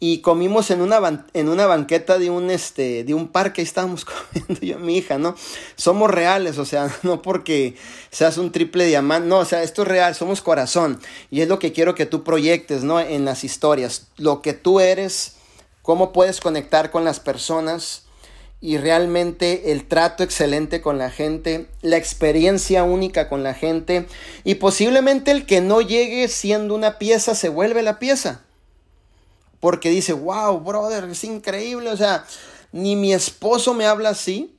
[0.00, 4.04] Y comimos en una, en una banqueta de un, este, de un parque, ahí estábamos
[4.32, 5.34] comiendo yo y mi hija, ¿no?
[5.74, 7.74] Somos reales, o sea, no porque
[8.10, 11.00] seas un triple diamante, no, o sea, esto es real, somos corazón.
[11.30, 13.00] Y es lo que quiero que tú proyectes, ¿no?
[13.00, 15.34] En las historias, lo que tú eres,
[15.82, 18.07] cómo puedes conectar con las personas
[18.60, 24.06] y realmente el trato excelente con la gente, la experiencia única con la gente
[24.42, 28.42] y posiblemente el que no llegue siendo una pieza se vuelve la pieza.
[29.60, 32.24] Porque dice, wow, brother, es increíble, o sea,
[32.72, 34.54] ni mi esposo me habla así.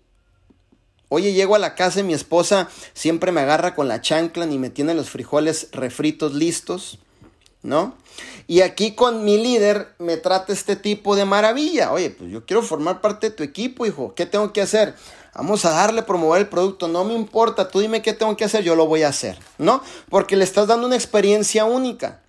[1.10, 4.60] Oye, llego a la casa y mi esposa siempre me agarra con la chancla ni
[4.60, 7.00] me tiene los frijoles refritos listos.
[7.62, 7.96] ¿No?
[8.48, 11.92] Y aquí con mi líder me trata este tipo de maravilla.
[11.92, 14.14] Oye, pues yo quiero formar parte de tu equipo, hijo.
[14.16, 14.96] ¿Qué tengo que hacer?
[15.36, 16.88] Vamos a darle promover el producto.
[16.88, 17.70] No me importa.
[17.70, 18.64] Tú dime qué tengo que hacer.
[18.64, 19.84] Yo lo voy a hacer, ¿no?
[20.10, 22.22] Porque le estás dando una experiencia única.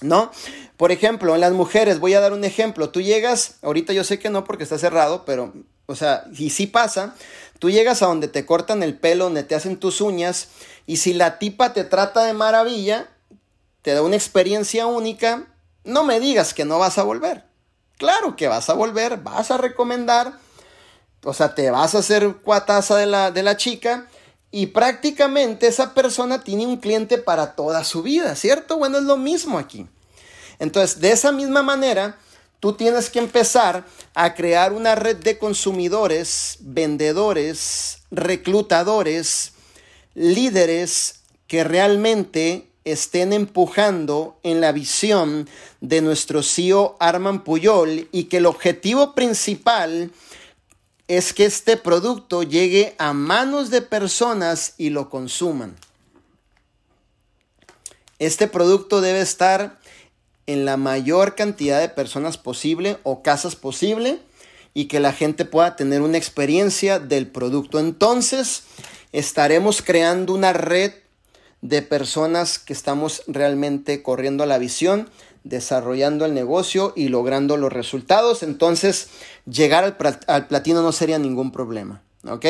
[0.00, 0.30] ¿No?
[0.76, 2.88] Por ejemplo, en las mujeres, voy a dar un ejemplo.
[2.88, 5.52] Tú llegas, ahorita yo sé que no porque está cerrado, pero,
[5.84, 7.14] o sea, y sí pasa.
[7.58, 10.48] Tú llegas a donde te cortan el pelo, donde te hacen tus uñas,
[10.86, 13.10] y si la tipa te trata de maravilla,
[13.82, 15.46] te da una experiencia única,
[15.84, 17.44] no me digas que no vas a volver.
[17.96, 20.38] Claro que vas a volver, vas a recomendar,
[21.22, 24.08] o sea, te vas a hacer cuataza de la, de la chica
[24.50, 28.78] y prácticamente esa persona tiene un cliente para toda su vida, ¿cierto?
[28.78, 29.86] Bueno, es lo mismo aquí.
[30.58, 32.18] Entonces, de esa misma manera,
[32.58, 39.52] tú tienes que empezar a crear una red de consumidores, vendedores, reclutadores,
[40.14, 45.48] líderes que realmente estén empujando en la visión
[45.80, 50.10] de nuestro CEO Arman Puyol y que el objetivo principal
[51.08, 55.76] es que este producto llegue a manos de personas y lo consuman.
[58.18, 59.80] Este producto debe estar
[60.46, 64.20] en la mayor cantidad de personas posible o casas posible
[64.74, 67.78] y que la gente pueda tener una experiencia del producto.
[67.80, 68.64] Entonces,
[69.12, 70.92] estaremos creando una red
[71.62, 75.10] de personas que estamos realmente corriendo la visión,
[75.44, 78.42] desarrollando el negocio y logrando los resultados.
[78.42, 79.08] Entonces,
[79.46, 79.96] llegar
[80.26, 82.02] al, platino no sería ningún problema.
[82.26, 82.46] ¿Ok?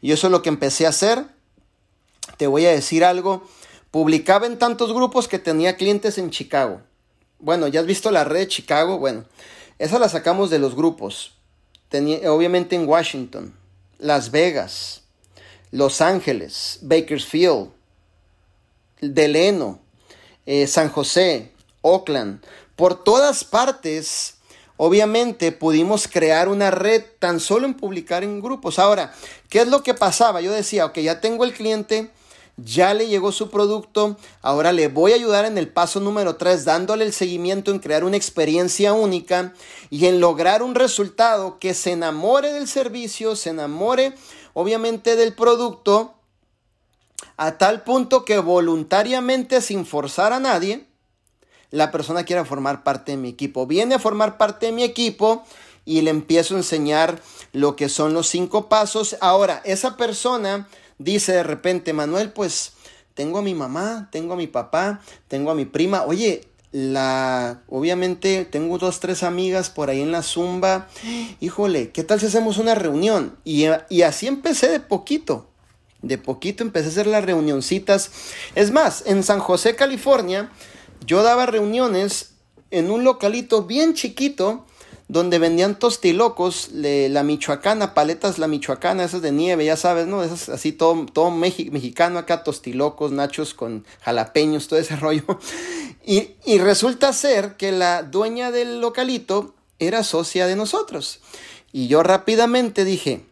[0.00, 1.24] Y eso es lo que empecé a hacer.
[2.36, 3.46] Te voy a decir algo.
[3.90, 6.80] Publicaba en tantos grupos que tenía clientes en Chicago.
[7.38, 8.98] Bueno, ya has visto la red de Chicago.
[8.98, 9.24] Bueno,
[9.78, 11.34] esa la sacamos de los grupos.
[11.88, 13.54] Tenía, obviamente en Washington,
[13.98, 15.02] Las Vegas,
[15.72, 17.70] Los Ángeles, Bakersfield,
[19.00, 19.80] Deleno,
[20.46, 22.44] eh, San José, Oakland,
[22.76, 24.34] por todas partes,
[24.76, 28.78] obviamente pudimos crear una red tan solo en publicar en grupos.
[28.78, 29.12] Ahora,
[29.48, 30.40] ¿qué es lo que pasaba?
[30.40, 32.10] Yo decía, ok, ya tengo el cliente,
[32.56, 36.64] ya le llegó su producto, ahora le voy a ayudar en el paso número 3,
[36.64, 39.54] dándole el seguimiento en crear una experiencia única
[39.90, 44.14] y en lograr un resultado que se enamore del servicio, se enamore
[44.54, 46.14] obviamente del producto
[47.40, 50.84] a tal punto que voluntariamente, sin forzar a nadie,
[51.70, 53.66] la persona quiera formar parte de mi equipo.
[53.66, 55.42] Viene a formar parte de mi equipo
[55.86, 57.18] y le empiezo a enseñar
[57.54, 59.16] lo que son los cinco pasos.
[59.22, 60.68] Ahora, esa persona
[60.98, 62.74] dice de repente, Manuel, pues
[63.14, 66.04] tengo a mi mamá, tengo a mi papá, tengo a mi prima.
[66.04, 70.86] Oye, la obviamente tengo dos tres amigas por ahí en la zumba
[71.40, 75.49] híjole qué tal si hacemos una reunión y, y así empecé de poquito
[76.02, 78.10] de poquito empecé a hacer las reunioncitas.
[78.54, 80.50] Es más, en San José, California,
[81.06, 82.32] yo daba reuniones
[82.70, 84.64] en un localito bien chiquito
[85.08, 90.22] donde vendían tostilocos, la michoacana, paletas la michoacana, esas de nieve, ya sabes, ¿no?
[90.22, 95.24] Esas así todo, todo mexicano acá, tostilocos, nachos con jalapeños, todo ese rollo.
[96.06, 101.18] Y, y resulta ser que la dueña del localito era socia de nosotros.
[101.72, 103.24] Y yo rápidamente dije,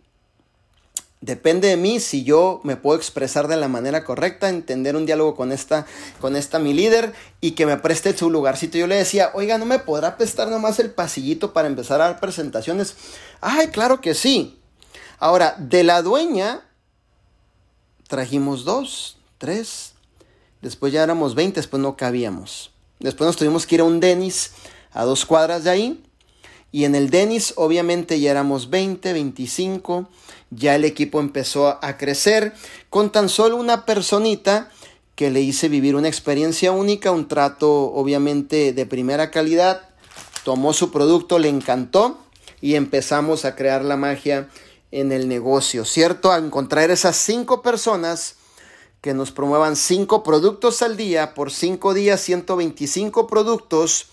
[1.21, 5.35] Depende de mí si yo me puedo expresar de la manera correcta, entender un diálogo
[5.35, 5.85] con esta,
[6.21, 8.79] con esta mi líder y que me preste su lugarcito.
[8.79, 12.21] Yo le decía, oiga, ¿no me podrá prestar nomás el pasillito para empezar a dar
[12.21, 12.95] presentaciones?
[13.41, 14.61] Ay, claro que sí.
[15.19, 16.63] Ahora, de la dueña
[18.07, 19.95] trajimos dos, tres,
[20.63, 22.71] después ya éramos 20, después no cabíamos.
[23.01, 24.53] Después nos tuvimos que ir a un Denis
[24.93, 26.05] a dos cuadras de ahí.
[26.71, 30.09] Y en el Denis obviamente ya éramos 20, 25
[30.51, 32.55] ya el equipo empezó a crecer
[32.91, 34.71] con tan solo una personita
[35.15, 39.89] que le hice vivir una experiencia única, un trato obviamente de primera calidad,
[40.45, 42.19] tomó su producto, le encantó
[42.61, 44.49] y empezamos a crear la magia
[44.91, 46.33] en el negocio, ¿cierto?
[46.33, 48.37] A encontrar esas cinco personas
[49.01, 54.07] que nos promuevan cinco productos al día por cinco días, 125 productos,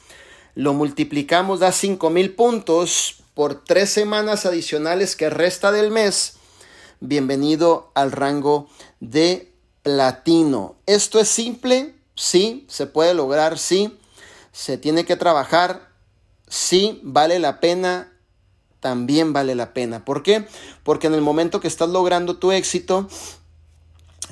[0.53, 6.37] lo multiplicamos, da cinco mil puntos por tres semanas adicionales que resta del mes,
[7.01, 8.69] bienvenido al rango
[9.01, 10.77] de platino.
[10.85, 11.95] ¿Esto es simple?
[12.15, 13.99] Sí, se puede lograr, sí.
[14.53, 15.89] Se tiene que trabajar,
[16.47, 18.13] sí, vale la pena,
[18.79, 20.05] también vale la pena.
[20.05, 20.47] ¿Por qué?
[20.83, 23.09] Porque en el momento que estás logrando tu éxito,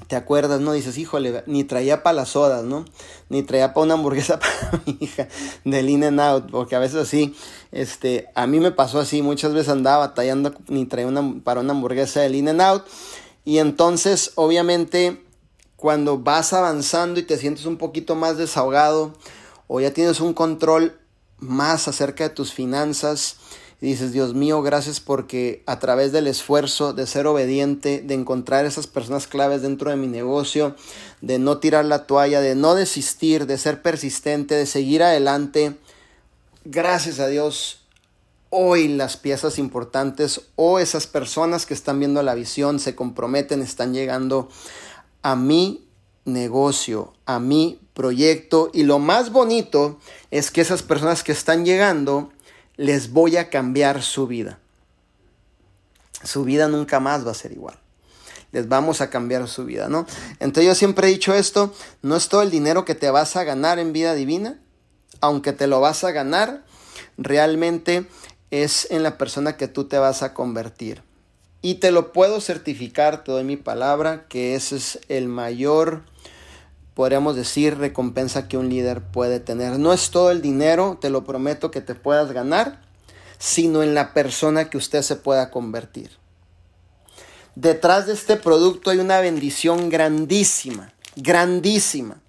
[0.08, 0.74] te acuerdas, ¿no?
[0.74, 2.86] Dices, híjole, ni traía para las sodas, ¿no?
[3.30, 5.28] Ni traía para una hamburguesa para mi hija
[5.64, 7.36] del In and Out, porque a veces así,
[7.72, 11.74] este, a mí me pasó así, muchas veces andaba batallando, ni traía una, para una
[11.74, 12.86] hamburguesa del In and Out,
[13.46, 15.22] y entonces, obviamente,
[15.76, 19.14] cuando vas avanzando y te sientes un poquito más desahogado,
[19.68, 21.00] o ya tienes un control
[21.40, 23.38] más acerca de tus finanzas,
[23.88, 28.88] dices, Dios mío, gracias porque a través del esfuerzo de ser obediente, de encontrar esas
[28.88, 30.76] personas claves dentro de mi negocio,
[31.22, 35.76] de no tirar la toalla, de no desistir, de ser persistente, de seguir adelante,
[36.66, 37.82] gracias a Dios,
[38.50, 43.94] hoy las piezas importantes o esas personas que están viendo la visión se comprometen, están
[43.94, 44.48] llegando
[45.24, 45.88] a mi
[46.24, 48.70] negocio, a mi proyecto.
[48.74, 50.00] Y lo más bonito
[50.32, 52.32] es que esas personas que están llegando
[52.76, 54.60] les voy a cambiar su vida.
[56.24, 57.78] Su vida nunca más va a ser igual.
[58.52, 60.06] Les vamos a cambiar su vida, ¿no?
[60.40, 63.44] Entonces yo siempre he dicho esto, no es todo el dinero que te vas a
[63.44, 64.60] ganar en vida divina,
[65.22, 66.64] aunque te lo vas a ganar,
[67.18, 68.08] realmente
[68.52, 71.02] es en la persona que tú te vas a convertir.
[71.62, 76.04] Y te lo puedo certificar, te doy mi palabra, que ese es el mayor,
[76.94, 79.80] podríamos decir, recompensa que un líder puede tener.
[79.80, 82.82] No es todo el dinero, te lo prometo que te puedas ganar,
[83.38, 86.12] sino en la persona que usted se pueda convertir.
[87.56, 92.20] Detrás de este producto hay una bendición grandísima, grandísima.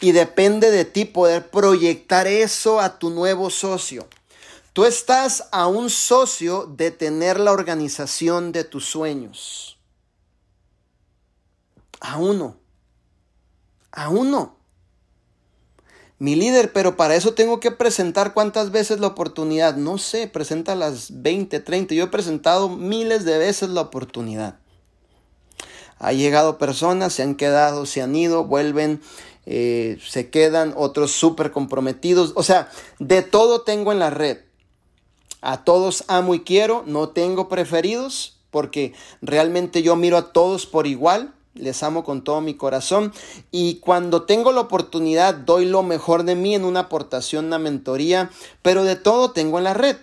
[0.00, 4.08] Y depende de ti poder proyectar eso a tu nuevo socio.
[4.72, 9.78] Tú estás a un socio de tener la organización de tus sueños.
[12.00, 12.59] A uno.
[13.92, 14.56] A uno.
[16.18, 19.76] Mi líder, pero para eso tengo que presentar cuántas veces la oportunidad.
[19.76, 21.94] No sé, presenta las 20, 30.
[21.94, 24.58] Yo he presentado miles de veces la oportunidad.
[25.98, 29.00] Ha llegado personas, se han quedado, se han ido, vuelven,
[29.46, 32.32] eh, se quedan, otros súper comprometidos.
[32.36, 34.40] O sea, de todo tengo en la red.
[35.40, 40.86] A todos amo y quiero, no tengo preferidos, porque realmente yo miro a todos por
[40.86, 43.12] igual, les amo con todo mi corazón
[43.50, 48.30] y cuando tengo la oportunidad doy lo mejor de mí en una aportación, una mentoría,
[48.62, 49.96] pero de todo tengo en la red.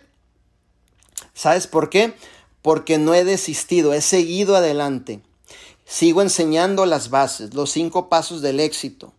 [1.34, 2.14] ¿Sabes por qué?
[2.62, 5.22] Porque no he desistido, he seguido adelante.
[5.86, 9.14] Sigo enseñando las bases, los cinco pasos del éxito.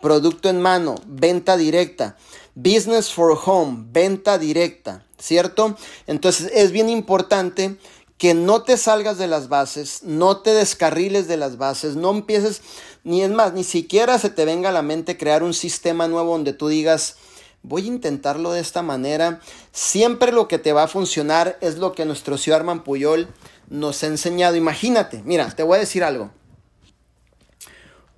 [0.00, 2.16] Producto en mano, venta directa.
[2.54, 5.04] Business for home, venta directa.
[5.24, 5.76] ¿cierto?
[6.06, 7.78] Entonces es bien importante
[8.18, 12.62] que no te salgas de las bases, no te descarriles de las bases, no empieces,
[13.02, 16.32] ni es más, ni siquiera se te venga a la mente crear un sistema nuevo
[16.32, 17.16] donde tú digas,
[17.62, 19.40] voy a intentarlo de esta manera.
[19.72, 23.28] Siempre lo que te va a funcionar es lo que nuestro señor Arman Puyol
[23.68, 24.56] nos ha enseñado.
[24.56, 26.30] Imagínate, mira, te voy a decir algo.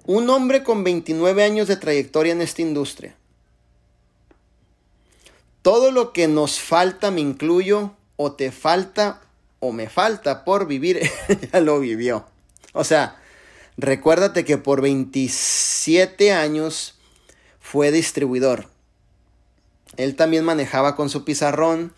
[0.05, 3.17] Un hombre con 29 años de trayectoria en esta industria
[5.67, 9.26] todo lo que nos falta, me incluyo, o te falta
[9.61, 11.01] o me falta por vivir,
[11.53, 12.27] ya lo vivió.
[12.73, 13.17] O sea,
[13.77, 16.95] recuérdate que por 27 años
[17.61, 18.69] fue distribuidor.
[19.97, 21.93] Él también manejaba con su pizarrón,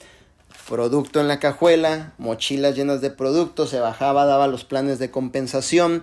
[0.69, 6.03] producto en la cajuela, mochilas llenas de productos, se bajaba, daba los planes de compensación,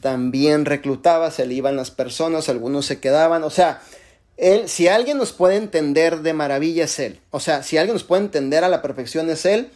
[0.00, 3.80] también reclutaba, se le iban las personas, algunos se quedaban, o sea,
[4.40, 7.20] él, si alguien nos puede entender de maravilla es Él.
[7.30, 9.70] O sea, si alguien nos puede entender a la perfección es Él,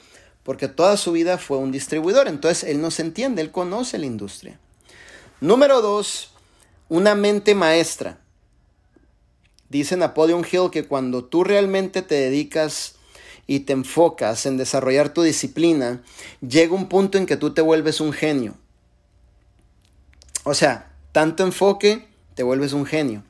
[0.44, 2.28] porque toda su vida fue un distribuidor.
[2.28, 4.60] Entonces Él nos entiende, Él conoce la industria.
[5.40, 6.30] Número dos,
[6.88, 8.20] una mente maestra.
[9.68, 12.94] Dice Napoleon Hill que cuando tú realmente te dedicas
[13.46, 16.02] y te enfocas en desarrollar tu disciplina,
[16.40, 18.54] llega un punto en que tú te vuelves un genio.
[20.44, 23.24] O sea, tanto enfoque, te vuelves un genio.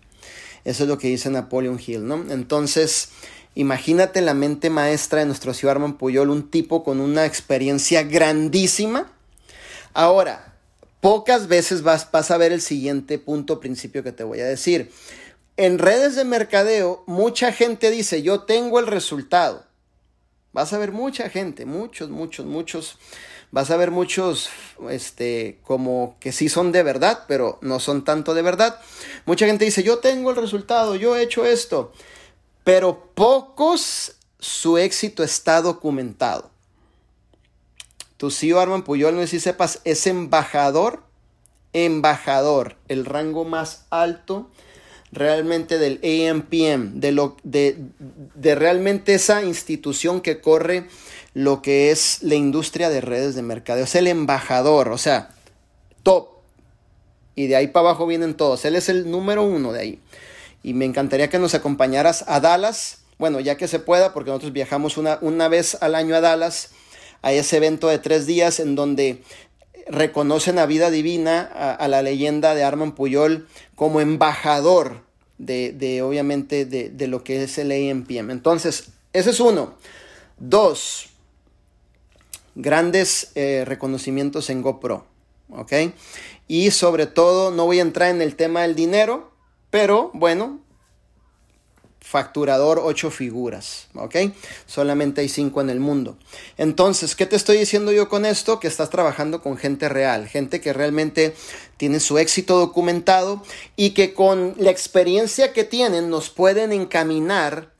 [0.65, 2.25] Eso es lo que dice Napoleon Hill, ¿no?
[2.31, 3.11] Entonces,
[3.55, 9.13] imagínate la mente maestra de nuestro señor Armand Puyol, un tipo con una experiencia grandísima.
[9.93, 10.57] Ahora,
[11.01, 14.91] pocas veces vas, vas a ver el siguiente punto, principio que te voy a decir.
[15.57, 19.65] En redes de mercadeo, mucha gente dice, yo tengo el resultado.
[20.53, 22.99] Vas a ver mucha gente, muchos, muchos, muchos
[23.55, 24.49] vas a ver muchos,
[24.91, 28.81] este, como que sí son de verdad, pero no son tanto de verdad.
[29.27, 31.93] Mucha gente dice, yo tengo el resultado, yo he hecho esto,
[32.65, 36.51] pero pocos su éxito está documentado.
[38.17, 41.03] Tu CEO Arman Puyol, no sé si sepas, es embajador,
[41.73, 44.51] embajador, el rango más alto
[45.13, 47.77] realmente del AMPM, de, lo, de,
[48.35, 50.89] de realmente esa institución que corre
[51.35, 53.85] lo que es la industria de redes de mercadeo.
[53.85, 55.31] Es el embajador, o sea,
[56.03, 56.29] top.
[57.37, 58.65] Y de ahí para abajo vienen todos.
[58.65, 60.01] Él es el número uno de ahí.
[60.65, 63.03] Y me encantaría que nos acompañaras a Dallas.
[63.19, 66.71] Bueno, ya que se pueda, porque nosotros viajamos una, una vez al año a Dallas,
[67.23, 69.23] a ese evento de tres días en donde
[69.87, 73.47] reconocen a Vida Divina, a, la leyenda de Arman Puyol,
[73.77, 75.03] como embajador
[75.37, 78.31] de, de obviamente, de, de, lo que es el AMPM.
[78.31, 79.75] Entonces, ese es uno.
[80.39, 81.11] Dos,
[82.55, 85.05] grandes eh, reconocimientos en GoPro.
[85.51, 85.73] ¿Ok?
[86.49, 89.34] Y sobre todo, no voy a entrar en el tema del dinero,
[89.75, 90.61] pero bueno,
[91.99, 94.15] facturador ocho figuras, ¿ok?
[94.67, 96.17] Solamente hay cinco en el mundo.
[96.57, 98.61] Entonces, ¿qué te estoy diciendo yo con esto?
[98.61, 101.35] Que estás trabajando con gente real, gente que realmente
[101.77, 103.43] tiene su éxito documentado
[103.75, 107.73] y que con la experiencia que tienen nos pueden encaminar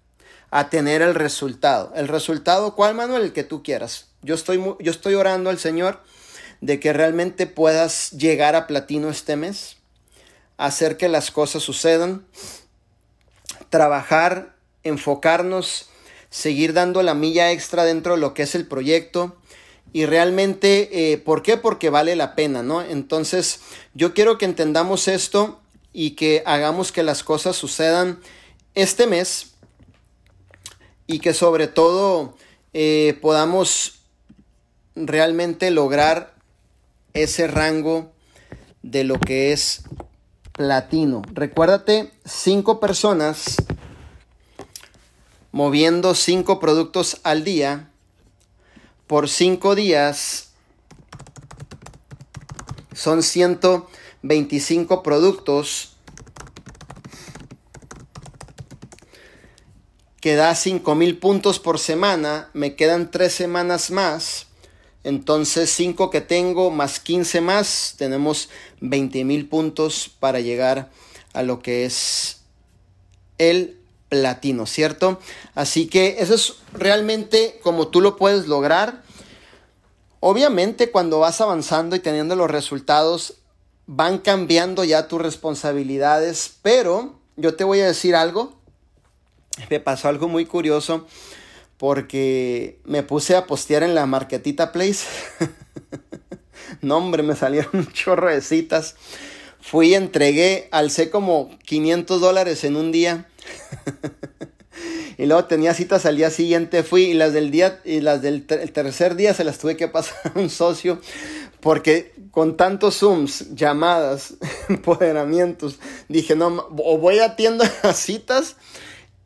[0.51, 1.93] a tener el resultado.
[1.95, 3.23] El resultado, ¿cuál, Manuel?
[3.23, 4.09] El que tú quieras.
[4.21, 6.03] Yo estoy, yo estoy orando al Señor
[6.61, 9.77] de que realmente puedas llegar a platino este mes,
[10.57, 12.27] hacer que las cosas sucedan,
[13.71, 15.89] trabajar, enfocarnos,
[16.31, 19.37] seguir dando la milla extra dentro de lo que es el proyecto.
[19.93, 21.57] Y realmente, eh, ¿por qué?
[21.57, 22.83] Porque vale la pena, ¿no?
[22.83, 23.61] Entonces,
[23.95, 25.61] yo quiero que entendamos esto
[25.93, 28.19] y que hagamos que las cosas sucedan
[28.75, 29.53] este mes
[31.07, 32.37] y que sobre todo
[32.73, 34.01] eh, podamos
[34.97, 36.35] realmente lograr
[37.13, 38.13] ese rango
[38.83, 39.85] de lo que es
[40.55, 41.23] platino.
[41.33, 43.57] Recuérdate, cinco personas
[45.53, 47.91] moviendo cinco productos al día
[49.07, 50.53] por cinco días
[52.95, 55.97] son 125 productos
[60.21, 62.49] que da 5 mil puntos por semana.
[62.55, 64.47] Me quedan tres semanas más
[65.05, 68.49] entonces 5 que tengo más 15 más, tenemos
[68.81, 70.91] 20 mil puntos para llegar
[71.35, 72.39] a lo que es
[73.37, 73.79] el
[74.09, 75.21] platino, ¿cierto?
[75.55, 79.03] Así que eso es realmente como tú lo puedes lograr.
[80.21, 83.35] Obviamente cuando vas avanzando y teniendo los resultados,
[83.87, 88.55] van cambiando ya tus responsabilidades, pero yo te voy a decir algo.
[89.69, 91.07] Me pasó algo muy curioso
[91.85, 95.05] porque me puse a postear en la Marquetita Place.
[96.81, 98.97] no, hombre, me salieron un chorro de citas.
[99.61, 103.29] Fui, entregué, alcé como 500 dólares en un día.
[105.19, 108.47] y luego tenía citas al día siguiente, fui y las del día y las del
[108.47, 111.03] tercer día se las tuve que pasar a un socio
[111.61, 114.37] porque con tantos zooms, llamadas,
[114.71, 115.79] empoderamientos,
[116.09, 118.57] dije, no, o voy atiendo las citas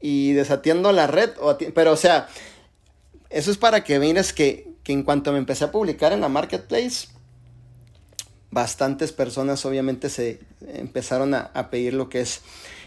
[0.01, 1.31] y desatiendo la red.
[1.75, 2.29] pero o sea,
[3.31, 6.29] eso es para que veas que, que en cuanto me empecé a publicar en la
[6.29, 7.09] marketplace,
[8.51, 12.41] bastantes personas obviamente se empezaron a, a, pedir lo que es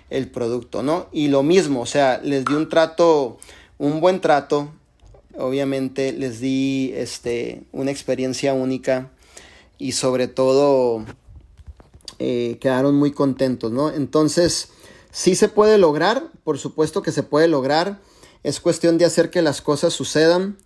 [0.09, 1.07] el producto, ¿no?
[1.11, 3.37] Y lo mismo, o sea, les di un trato,
[3.77, 4.71] un buen trato,
[5.37, 9.11] obviamente les di este, una experiencia única
[9.77, 11.05] y sobre todo
[12.19, 13.91] eh, quedaron muy contentos, ¿no?
[13.91, 14.71] Entonces,
[15.11, 17.99] Sí se puede lograr, por supuesto que se puede lograr.
[18.43, 20.57] Es cuestión de hacer que las cosas sucedan.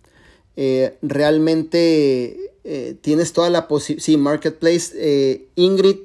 [0.56, 4.04] Eh, realmente eh, tienes toda la posibilidad.
[4.04, 4.92] Sí, Marketplace.
[4.94, 5.98] Eh, Ingrid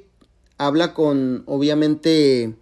[0.58, 2.54] habla con, obviamente,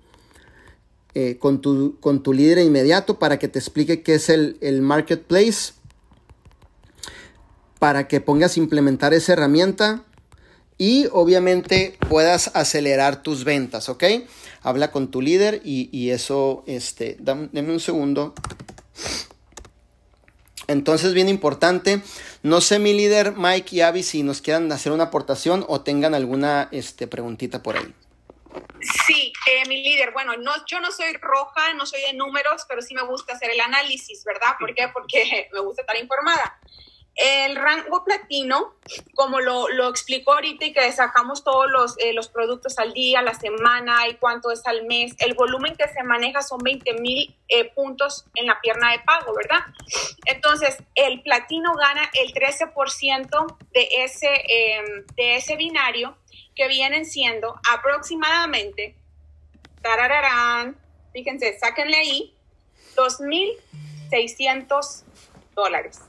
[1.38, 5.74] con, tu, con, tu, líder inmediato para que te explique qué es el, el Marketplace.
[7.78, 10.04] Para que pongas a implementar esa herramienta
[10.78, 14.04] y obviamente puedas acelerar tus ventas, ¿ok?
[14.62, 18.34] habla con tu líder y, eso, este, dame un segundo.
[20.66, 22.00] Entonces, bien importante.
[22.42, 26.14] No sé, mi líder Mike y Abby, si nos quieran hacer una aportación o tengan
[26.14, 27.92] alguna este, preguntita por ahí.
[29.06, 32.82] Sí, eh, mi líder, bueno, no, yo no soy roja, no soy de números, pero
[32.82, 34.54] sí me gusta hacer el análisis, ¿verdad?
[34.58, 34.88] ¿Por qué?
[34.92, 36.58] Porque me gusta estar informada.
[37.16, 38.74] El rango platino,
[39.14, 43.20] como lo, lo explicó ahorita y que sacamos todos los, eh, los productos al día,
[43.20, 47.36] la semana y cuánto es al mes, el volumen que se maneja son 20 mil
[47.48, 49.58] eh, puntos en la pierna de pago, ¿verdad?
[50.24, 56.16] Entonces, el platino gana el 13% de ese, em, de ese binario
[56.54, 58.94] que vienen siendo aproximadamente,
[59.82, 60.78] tarararán,
[61.12, 62.34] fíjense, sáquenle ahí,
[62.96, 65.04] 2.600
[65.54, 66.00] dólares.